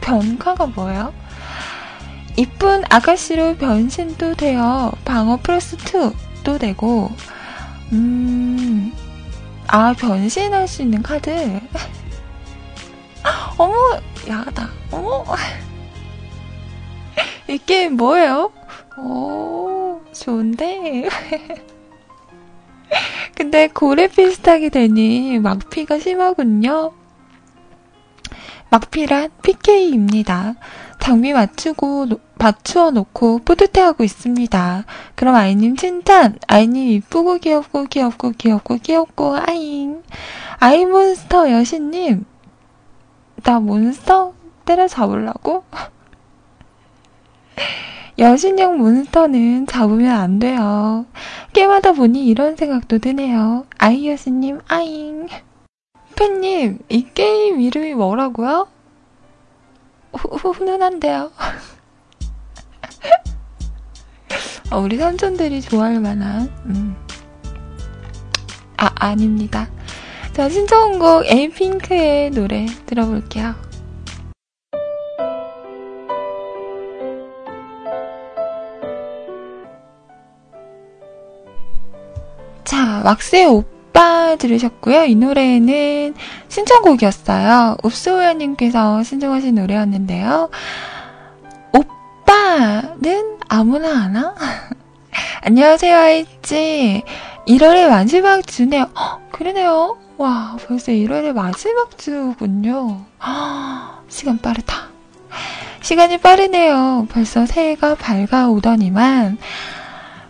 변카가 0.00 0.66
뭐예요? 0.66 1.12
이쁜 2.36 2.82
아가씨로 2.88 3.56
변신도 3.56 4.34
되어 4.34 4.92
방어 5.04 5.38
플러스 5.38 5.76
2도 5.76 6.58
되고, 6.58 7.10
음, 7.92 8.92
아, 9.66 9.92
변신할 9.92 10.68
수 10.68 10.82
있는 10.82 11.02
카드? 11.02 11.30
어머, 13.58 13.74
야하다. 14.28 14.68
어머. 14.90 15.24
이 17.48 17.58
게임 17.58 17.96
뭐예요? 17.96 18.52
오, 18.96 20.00
좋은데? 20.12 21.08
근데 23.36 23.68
고래 23.68 24.08
비슷하게 24.08 24.68
되니 24.68 25.38
막피가 25.38 25.98
심하군요. 25.98 26.92
막피란 28.70 29.30
PK입니다. 29.42 30.54
장비 31.00 31.32
맞추고 31.32 32.06
맞추어 32.36 32.92
놓고 32.92 33.40
뿌듯해하고 33.44 34.04
있습니다. 34.04 34.84
그럼 35.16 35.34
아이님 35.34 35.76
칭찬. 35.76 36.38
아이님 36.46 36.88
이쁘고 36.88 37.38
귀엽고 37.38 37.86
귀엽고 37.86 38.32
귀엽고 38.38 38.76
귀엽고 38.76 39.36
아잉. 39.36 40.02
아이몬스터 40.60 41.50
여신님. 41.50 42.24
나 43.42 43.58
몬스터 43.58 44.34
때려잡으려고? 44.64 45.64
여신형 48.18 48.78
몬스터는 48.78 49.66
잡으면 49.66 50.14
안 50.14 50.38
돼요. 50.38 51.06
게임하다 51.54 51.92
보니 51.92 52.26
이런 52.26 52.54
생각도 52.54 52.98
드네요. 52.98 53.64
아이 53.78 54.08
여신님, 54.08 54.60
아잉. 54.68 55.26
팬님, 56.20 56.78
이 56.90 57.08
게임 57.14 57.62
이름이 57.62 57.94
뭐라고요? 57.94 58.68
훈훈한데요. 60.12 61.32
어, 64.70 64.78
우리 64.80 64.98
삼촌들이 64.98 65.62
좋아할 65.62 65.98
만한, 65.98 66.52
음. 66.66 66.94
아, 68.76 68.90
아닙니다. 68.96 69.70
자, 70.34 70.50
신청곡 70.50 71.24
에이핑크의 71.24 72.32
노래 72.32 72.66
들어볼게요. 72.84 73.54
자, 82.64 83.00
왁스의 83.06 83.46
오빠 83.46 83.79
들으셨고요. 84.40 85.04
이 85.04 85.14
노래는 85.14 86.14
신청곡이었어요. 86.48 87.76
읍소연님께서 87.84 89.02
신청하신 89.02 89.54
노래였는데요. 89.56 90.50
오빠는 91.72 93.38
아무나 93.48 93.88
하나? 93.94 94.34
안녕하세요, 95.42 95.96
할지. 95.96 97.02
1월의 97.46 97.88
마지막 97.88 98.46
주네요. 98.46 98.90
헉, 98.96 99.20
그러네요. 99.32 99.98
와, 100.18 100.56
벌써 100.66 100.92
1월의 100.92 101.32
마지막 101.32 101.96
주군요. 101.98 103.04
헉, 103.22 104.02
시간 104.08 104.38
빠르다. 104.38 104.90
시간이 105.82 106.18
빠르네요. 106.18 107.06
벌써 107.10 107.46
새해가 107.46 107.94
밝아오더니만 107.94 109.38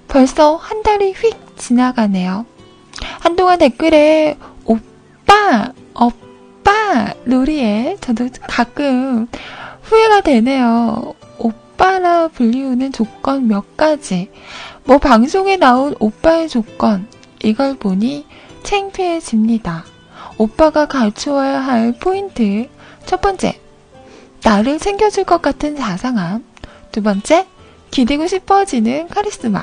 벌써 0.07 0.57
한 0.57 0.83
달이 0.83 1.13
휙 1.13 1.57
지나가네요. 1.57 2.47
한동안 3.21 3.59
댓글에 3.59 4.37
오빠, 4.65 5.73
오빠 5.95 7.15
놀이에 7.25 7.97
저도 8.01 8.29
가끔 8.49 9.29
후회가 9.83 10.21
되네요. 10.23 11.15
오빠라 11.39 12.29
불리우는 12.29 12.93
조건 12.93 13.49
몇 13.49 13.77
가지. 13.77 14.31
뭐 14.85 14.99
방송에 14.99 15.57
나온 15.57 15.95
오빠의 15.99 16.49
조건. 16.49 17.07
이걸 17.43 17.77
보니 17.77 18.27
창피해집니다. 18.63 19.85
오빠가 20.37 20.87
갖추어야 20.87 21.61
할 21.61 21.93
포인트. 21.99 22.69
첫 23.07 23.21
번째, 23.21 23.61
나를 24.43 24.79
챙겨줄 24.79 25.25
것 25.25 25.43
같은 25.43 25.77
자상함. 25.77 26.45
두 26.93 27.03
번째, 27.03 27.47
기대고 27.91 28.27
싶어지는 28.27 29.09
카리스마. 29.09 29.63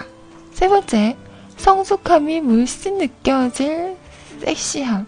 세 0.52 0.68
번째, 0.68 1.16
성숙함이 1.58 2.42
물씬 2.42 2.98
느껴질 2.98 3.96
섹시함. 4.42 5.06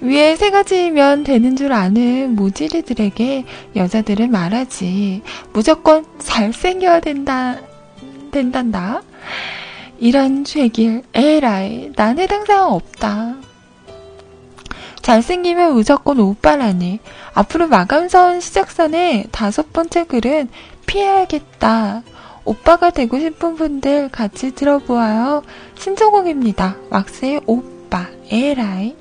위에 0.00 0.36
세 0.36 0.50
가지면 0.50 1.24
되는 1.24 1.56
줄 1.56 1.72
아는 1.72 2.36
모질이들에게 2.36 3.44
여자들은 3.74 4.30
말하지. 4.30 5.22
무조건 5.52 6.04
잘생겨야 6.18 7.00
된다, 7.00 7.56
된단다. 8.30 9.02
이런 9.98 10.44
죄길, 10.44 11.02
에라이, 11.14 11.92
난 11.96 12.18
해당 12.18 12.44
사항 12.44 12.72
없다. 12.72 13.36
잘생기면 15.00 15.72
무조건 15.72 16.20
오빠라니. 16.20 17.00
앞으로 17.32 17.68
마감선 17.68 18.40
시작선의 18.40 19.28
다섯 19.30 19.72
번째 19.72 20.04
글은 20.04 20.48
피해야겠다. 20.86 22.02
오빠가 22.46 22.90
되고 22.90 23.18
싶은 23.18 23.56
분들 23.56 24.08
같이 24.10 24.54
들어보아요. 24.54 25.42
신청곡입니다. 25.74 26.76
왁스의 26.90 27.42
오빠, 27.46 28.06
에라이. 28.30 28.96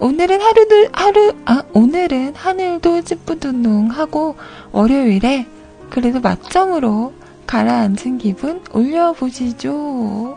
오늘은 0.00 0.40
하루도, 0.40 0.88
하루, 0.92 1.34
아, 1.44 1.62
오늘은 1.72 2.34
하늘도 2.34 3.02
찌뿌둥하고 3.02 4.36
월요일에 4.72 5.46
그래도 5.88 6.20
맞점으로 6.20 7.14
가라앉은 7.46 8.18
기분 8.18 8.62
올려보시죠. 8.72 10.36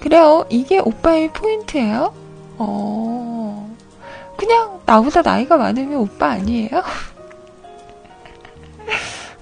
그래요. 0.00 0.44
이게 0.50 0.78
오빠의 0.78 1.32
포인트예요. 1.32 2.14
어, 2.58 3.74
그냥 4.36 4.80
나보다 4.84 5.22
나이가 5.22 5.56
많으면 5.56 5.98
오빠 5.98 6.28
아니에요? 6.28 6.68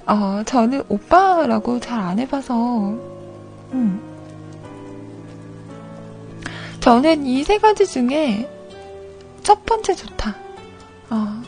어, 0.06 0.42
저는 0.44 0.82
오빠라고 0.88 1.80
잘 1.80 2.00
안 2.00 2.18
해봐서, 2.18 2.54
음. 3.72 4.00
저는 6.80 7.24
이 7.26 7.44
세 7.44 7.58
가지 7.58 7.86
중에 7.86 8.48
첫 9.42 9.64
번째 9.64 9.94
좋다. 9.94 10.34
어, 11.10 11.42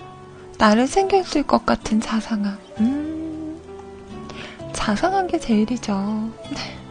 나를 0.59 0.87
챙겨줄 0.87 1.43
것 1.45 1.67
같은 1.67 2.01
자상함. 2.01 2.57
음, 2.81 3.61
자상한 4.73 5.27
게 5.27 5.39
제일이죠. 5.39 6.31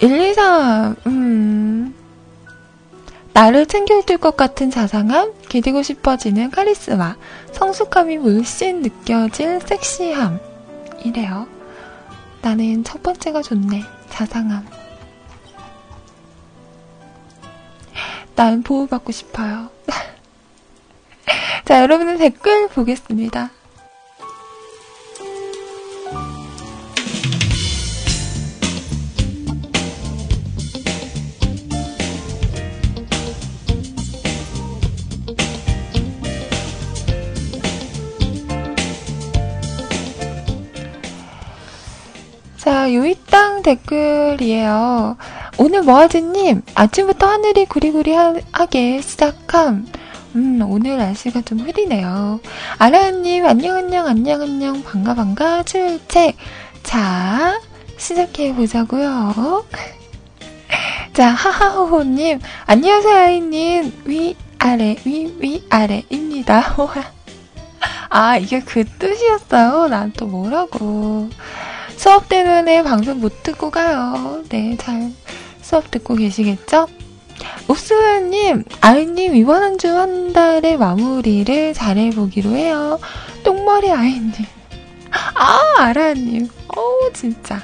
1, 0.00 0.20
2, 0.20 0.34
3, 0.34 0.96
음. 1.06 1.94
나를 3.32 3.66
챙겨줄 3.66 4.18
것 4.18 4.36
같은 4.36 4.70
자상함, 4.70 5.32
기대고 5.48 5.82
싶어지는 5.82 6.50
카리스마, 6.50 7.16
성숙함이 7.52 8.18
물씬 8.18 8.82
느껴질 8.82 9.60
섹시함. 9.60 10.40
이래요. 11.04 11.46
나는 12.42 12.84
첫 12.84 13.02
번째가 13.02 13.42
좋네. 13.42 13.82
자상함. 14.08 14.66
난 18.34 18.62
보호받고 18.62 19.10
싶어요. 19.10 19.70
자, 21.64 21.82
여러분의 21.82 22.18
댓글 22.18 22.68
보겠습니다. 22.68 23.50
댓글이에요. 43.62 45.16
오늘 45.58 45.82
뭐하지님, 45.82 46.62
아침부터 46.74 47.26
하늘이 47.26 47.64
구리구리하게 47.66 49.00
시작함. 49.02 49.86
음, 50.36 50.60
오늘 50.68 50.98
날씨가 50.98 51.42
좀 51.42 51.60
흐리네요. 51.60 52.40
아라님, 52.78 53.46
안녕, 53.46 53.76
안녕, 53.76 54.06
안녕, 54.06 54.42
안녕, 54.42 54.82
반가, 54.82 55.14
반가, 55.14 55.62
출첵. 55.62 56.34
자, 56.82 57.60
시작해보자고요 57.96 59.64
자, 61.14 61.28
하하호호님, 61.30 62.40
안녕하세요, 62.66 63.16
아이님. 63.16 63.92
위, 64.04 64.36
아래, 64.58 64.96
위, 65.04 65.34
위, 65.40 65.64
아래입니다. 65.70 66.74
아, 68.10 68.36
이게 68.36 68.60
그 68.60 68.84
뜻이었어요? 68.84 69.88
난 69.88 70.12
또 70.16 70.26
뭐라고. 70.26 71.28
수업 71.98 72.28
때문에 72.28 72.82
방송 72.82 73.20
못 73.20 73.42
듣고 73.42 73.70
가요. 73.70 74.42
네, 74.48 74.76
잘 74.78 75.10
수업 75.60 75.90
듣고 75.90 76.14
계시겠죠? 76.14 76.86
옥수야님, 77.68 78.64
아이님, 78.80 79.34
이번 79.36 79.62
한 79.62 79.76
주 79.78 79.88
한 79.88 80.32
달의 80.32 80.76
마무리를 80.78 81.74
잘해보기로 81.74 82.50
해요. 82.50 82.98
똥머리 83.44 83.90
아이님. 83.90 84.32
아, 85.34 85.60
아라님. 85.78 86.48
어우, 86.76 87.12
진짜. 87.12 87.60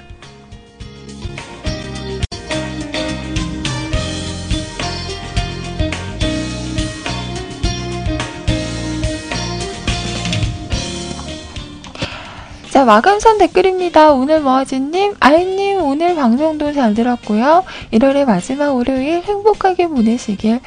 자, 12.75 12.85
마감선 12.85 13.39
댓글입니다. 13.39 14.11
오늘 14.11 14.41
뭐하지님, 14.41 15.15
아이님, 15.21 15.81
오늘 15.81 16.17
방송도 16.17 16.73
잘 16.73 16.93
들었고요. 16.93 17.63
1월의 17.93 18.25
마지막 18.25 18.75
월요일 18.75 19.23
행복하게 19.23 19.87
보내시길. 19.87 20.59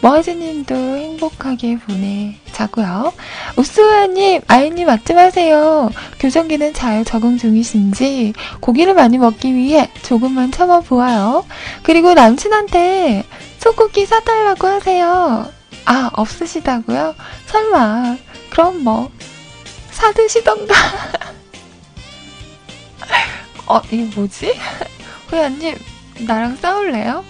뭐하지님도 0.00 0.76
행복하게 0.76 1.78
보내자고요. 1.78 3.12
우수아님, 3.56 4.42
아이님 4.46 4.86
맞지 4.86 5.14
마세요. 5.14 5.90
교정기는 6.20 6.72
잘 6.72 7.04
적응 7.04 7.36
중이신지 7.36 8.34
고기를 8.60 8.94
많이 8.94 9.18
먹기 9.18 9.52
위해 9.52 9.90
조금만 10.04 10.52
참아보아요. 10.52 11.44
그리고 11.82 12.14
남친한테 12.14 13.24
소고기 13.58 14.06
사달라고 14.06 14.68
하세요. 14.68 15.50
아, 15.84 16.10
없으시다고요? 16.12 17.16
설마. 17.46 18.18
그럼 18.50 18.84
뭐, 18.84 19.10
사드시던가. 19.90 20.72
어, 23.66 23.80
이게 23.90 24.04
뭐지? 24.14 24.54
호야님, 25.30 25.76
나랑 26.26 26.56
싸울래요? 26.56 27.24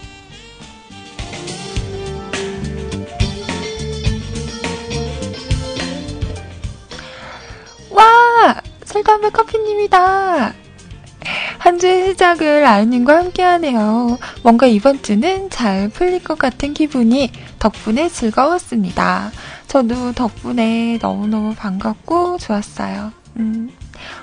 와! 7.90 8.60
설담배 8.84 9.30
커피님이다! 9.30 10.52
한 11.58 11.78
주의 11.78 12.10
시작을 12.10 12.64
아이님과 12.64 13.16
함께 13.16 13.42
하네요. 13.42 14.18
뭔가 14.42 14.66
이번 14.66 15.02
주는 15.02 15.50
잘 15.50 15.88
풀릴 15.88 16.22
것 16.22 16.38
같은 16.38 16.74
기분이 16.74 17.32
덕분에 17.58 18.08
즐거웠습니다. 18.08 19.32
저도 19.66 20.12
덕분에 20.12 20.98
너무너무 21.00 21.54
반갑고 21.54 22.38
좋았어요. 22.38 23.10
음. 23.38 23.70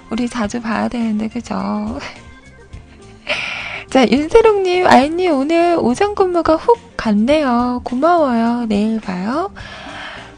우리 0.09 0.29
자주 0.29 0.61
봐야 0.61 0.87
되는데, 0.87 1.27
그죠? 1.27 1.99
자, 3.89 4.07
윤세롱님, 4.07 4.87
아이님, 4.87 5.33
오늘 5.33 5.77
오전 5.79 6.15
근무가 6.15 6.55
훅 6.55 6.97
갔네요. 6.97 7.81
고마워요. 7.83 8.65
내일 8.67 8.99
봐요. 8.99 9.51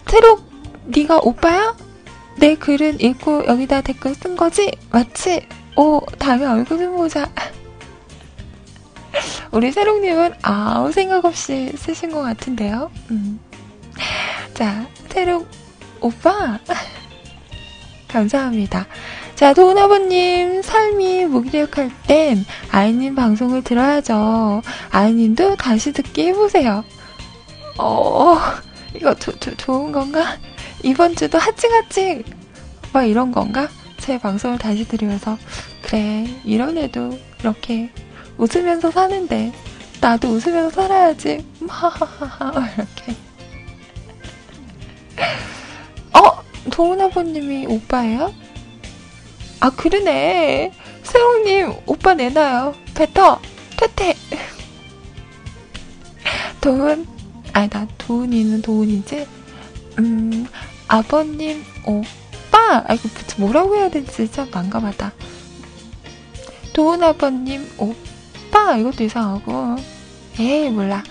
세록, 0.07 0.43
네가 0.85 1.19
오빠야? 1.23 1.75
내 2.37 2.55
글은 2.55 2.99
읽고 2.99 3.45
여기다 3.47 3.81
댓글 3.81 4.13
쓴 4.13 4.35
거지? 4.35 4.71
맞지? 4.91 5.47
오, 5.77 6.01
다음에 6.19 6.45
얼굴 6.45 6.77
좀 6.77 6.95
보자. 6.95 7.29
우리 9.51 9.71
세롱님은 9.71 10.33
아무 10.41 10.91
생각 10.91 11.25
없이 11.25 11.71
쓰신 11.77 12.11
것 12.11 12.21
같은데요. 12.21 12.91
음. 13.11 13.39
자, 14.53 14.85
세롱 15.09 15.45
오빠. 16.01 16.59
감사합니다. 18.07 18.85
자, 19.35 19.53
도은아버님, 19.53 20.61
삶이 20.61 21.25
무기력할 21.25 21.91
땐 22.07 22.45
아이님 22.71 23.15
방송을 23.15 23.63
들어야죠. 23.63 24.61
아이님도 24.91 25.57
다시 25.57 25.91
듣기 25.91 26.27
해보세요. 26.27 26.85
어, 27.77 28.37
이거 28.95 29.13
조, 29.15 29.37
조, 29.37 29.53
좋은 29.57 29.91
건가? 29.91 30.37
이번 30.83 31.15
주도 31.17 31.37
하찌하찌! 31.37 32.23
막 32.93 33.03
이런 33.03 33.33
건가? 33.33 33.67
제 33.97 34.17
방송을 34.17 34.57
다시 34.57 34.87
들으면서, 34.87 35.37
그래, 35.81 36.25
이런 36.45 36.77
애도 36.77 37.19
이렇게 37.41 37.91
웃으면서 38.37 38.89
사는데, 38.89 39.51
나도 39.99 40.29
웃으면서 40.29 40.69
살아야지. 40.69 41.45
하하하하, 41.67 42.69
이렇게. 42.71 43.15
어? 46.13 46.41
도은아버님이 46.71 47.65
오빠예요? 47.67 48.44
아, 49.65 49.71
그러네. 49.71 50.71
세롱님, 51.01 51.73
오빠 51.87 52.13
내놔요. 52.13 52.75
뱉어. 52.93 53.41
퇴퇴. 53.77 54.15
도훈, 56.61 57.07
아니, 57.51 57.67
나 57.67 57.87
도훈이는 57.97 58.61
도훈이지? 58.61 59.27
음, 59.97 60.45
아버님, 60.87 61.63
오빠? 61.83 62.83
아, 62.85 62.93
이거 62.93 63.09
뭐라고 63.37 63.75
해야 63.75 63.89
될지 63.89 64.31
참 64.31 64.51
난감하다. 64.51 65.13
도훈 66.73 67.01
아버님, 67.01 67.67
오빠? 67.79 68.77
이것도 68.77 69.03
이상하고. 69.03 69.77
에이, 70.39 70.69
몰라. 70.69 71.03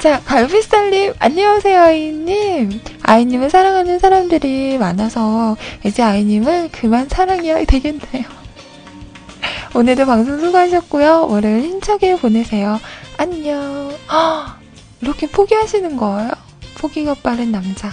자, 0.00 0.20
갈비살님, 0.24 1.14
안녕하세요, 1.20 1.80
아이님. 1.80 2.80
아이님을 3.02 3.50
사랑하는 3.50 3.98
사람들이 3.98 4.78
많아서 4.78 5.56
이제 5.84 6.02
아이님을 6.02 6.70
그만 6.72 7.08
사랑해야 7.08 7.64
되겠네요. 7.64 8.24
오늘도 9.74 10.06
방송 10.06 10.38
수고하셨고요. 10.38 11.26
월요일 11.28 11.62
힘차게 11.62 12.16
보내세요. 12.16 12.80
안녕. 13.16 13.94
아, 14.08 14.58
이렇게 15.00 15.26
포기하시는 15.26 15.96
거예요? 15.96 16.30
포기가 16.78 17.14
빠른 17.14 17.52
남자. 17.52 17.90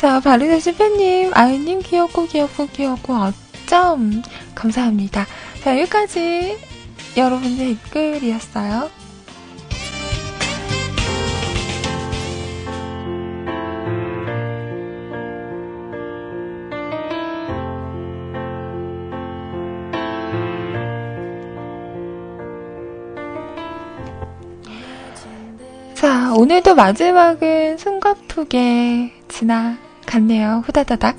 자, 0.00 0.18
바르데시 0.18 0.76
팬님, 0.76 1.30
아이님 1.34 1.80
귀엽고 1.82 2.24
귀엽고 2.28 2.68
귀엽고 2.68 3.12
어쩜 3.12 4.22
감사합니다. 4.54 5.26
자, 5.62 5.78
여기까지 5.78 6.56
여러분의 7.18 7.76
댓글이었어요. 7.84 8.88
자, 25.92 26.32
오늘도 26.32 26.74
마지막은 26.74 27.76
숨가쁘게 27.76 29.12
지나 29.28 29.89
갔네요. 30.10 30.62
후다다닥. 30.66 31.16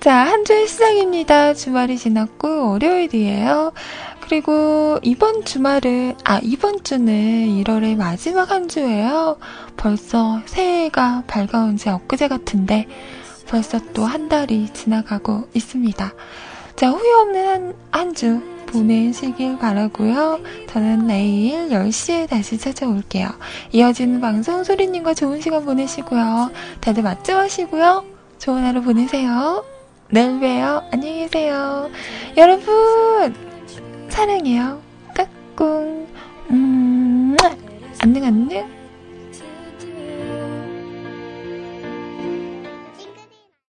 자, 0.00 0.14
한 0.14 0.44
주의 0.44 0.66
시작입니다. 0.66 1.54
주말이 1.54 1.96
지났고, 1.98 2.70
월요일이에요. 2.70 3.72
그리고 4.22 4.98
이번 5.02 5.44
주말은, 5.44 6.14
아, 6.24 6.40
이번 6.42 6.82
주는 6.82 7.12
1월의 7.14 7.96
마지막 7.96 8.50
한 8.50 8.66
주예요. 8.68 9.36
벌써 9.76 10.40
새해가 10.46 11.24
밝아온 11.26 11.76
지 11.76 11.88
엊그제 11.90 12.28
같은데, 12.28 12.86
벌써 13.48 13.78
또 13.92 14.04
한 14.04 14.28
달이 14.28 14.70
지나가고 14.72 15.48
있습니다. 15.54 16.12
자, 16.76 16.90
후회 16.90 17.12
없는 17.12 17.46
한, 17.48 17.74
한 17.90 18.14
주 18.14 18.40
보내시길 18.70 19.58
바라고요. 19.58 20.40
저는 20.68 21.06
내일 21.06 21.68
10시에 21.68 22.28
다시 22.28 22.58
찾아올게요. 22.58 23.28
이어지는 23.72 24.20
방송 24.20 24.64
소리님과 24.64 25.14
좋은 25.14 25.40
시간 25.40 25.64
보내시고요. 25.64 26.50
다들 26.80 27.02
맛집 27.02 27.34
하시고요. 27.34 28.04
좋은 28.38 28.64
하루 28.64 28.82
보내세요. 28.82 29.64
내일 30.10 30.40
봬요. 30.40 30.82
안녕히 30.92 31.20
계세요. 31.20 31.90
여러분 32.36 33.34
사랑해요. 34.08 34.80
까꿍 35.14 36.06
음 36.50 37.36
안녕 38.00 38.24
안녕 38.24 38.79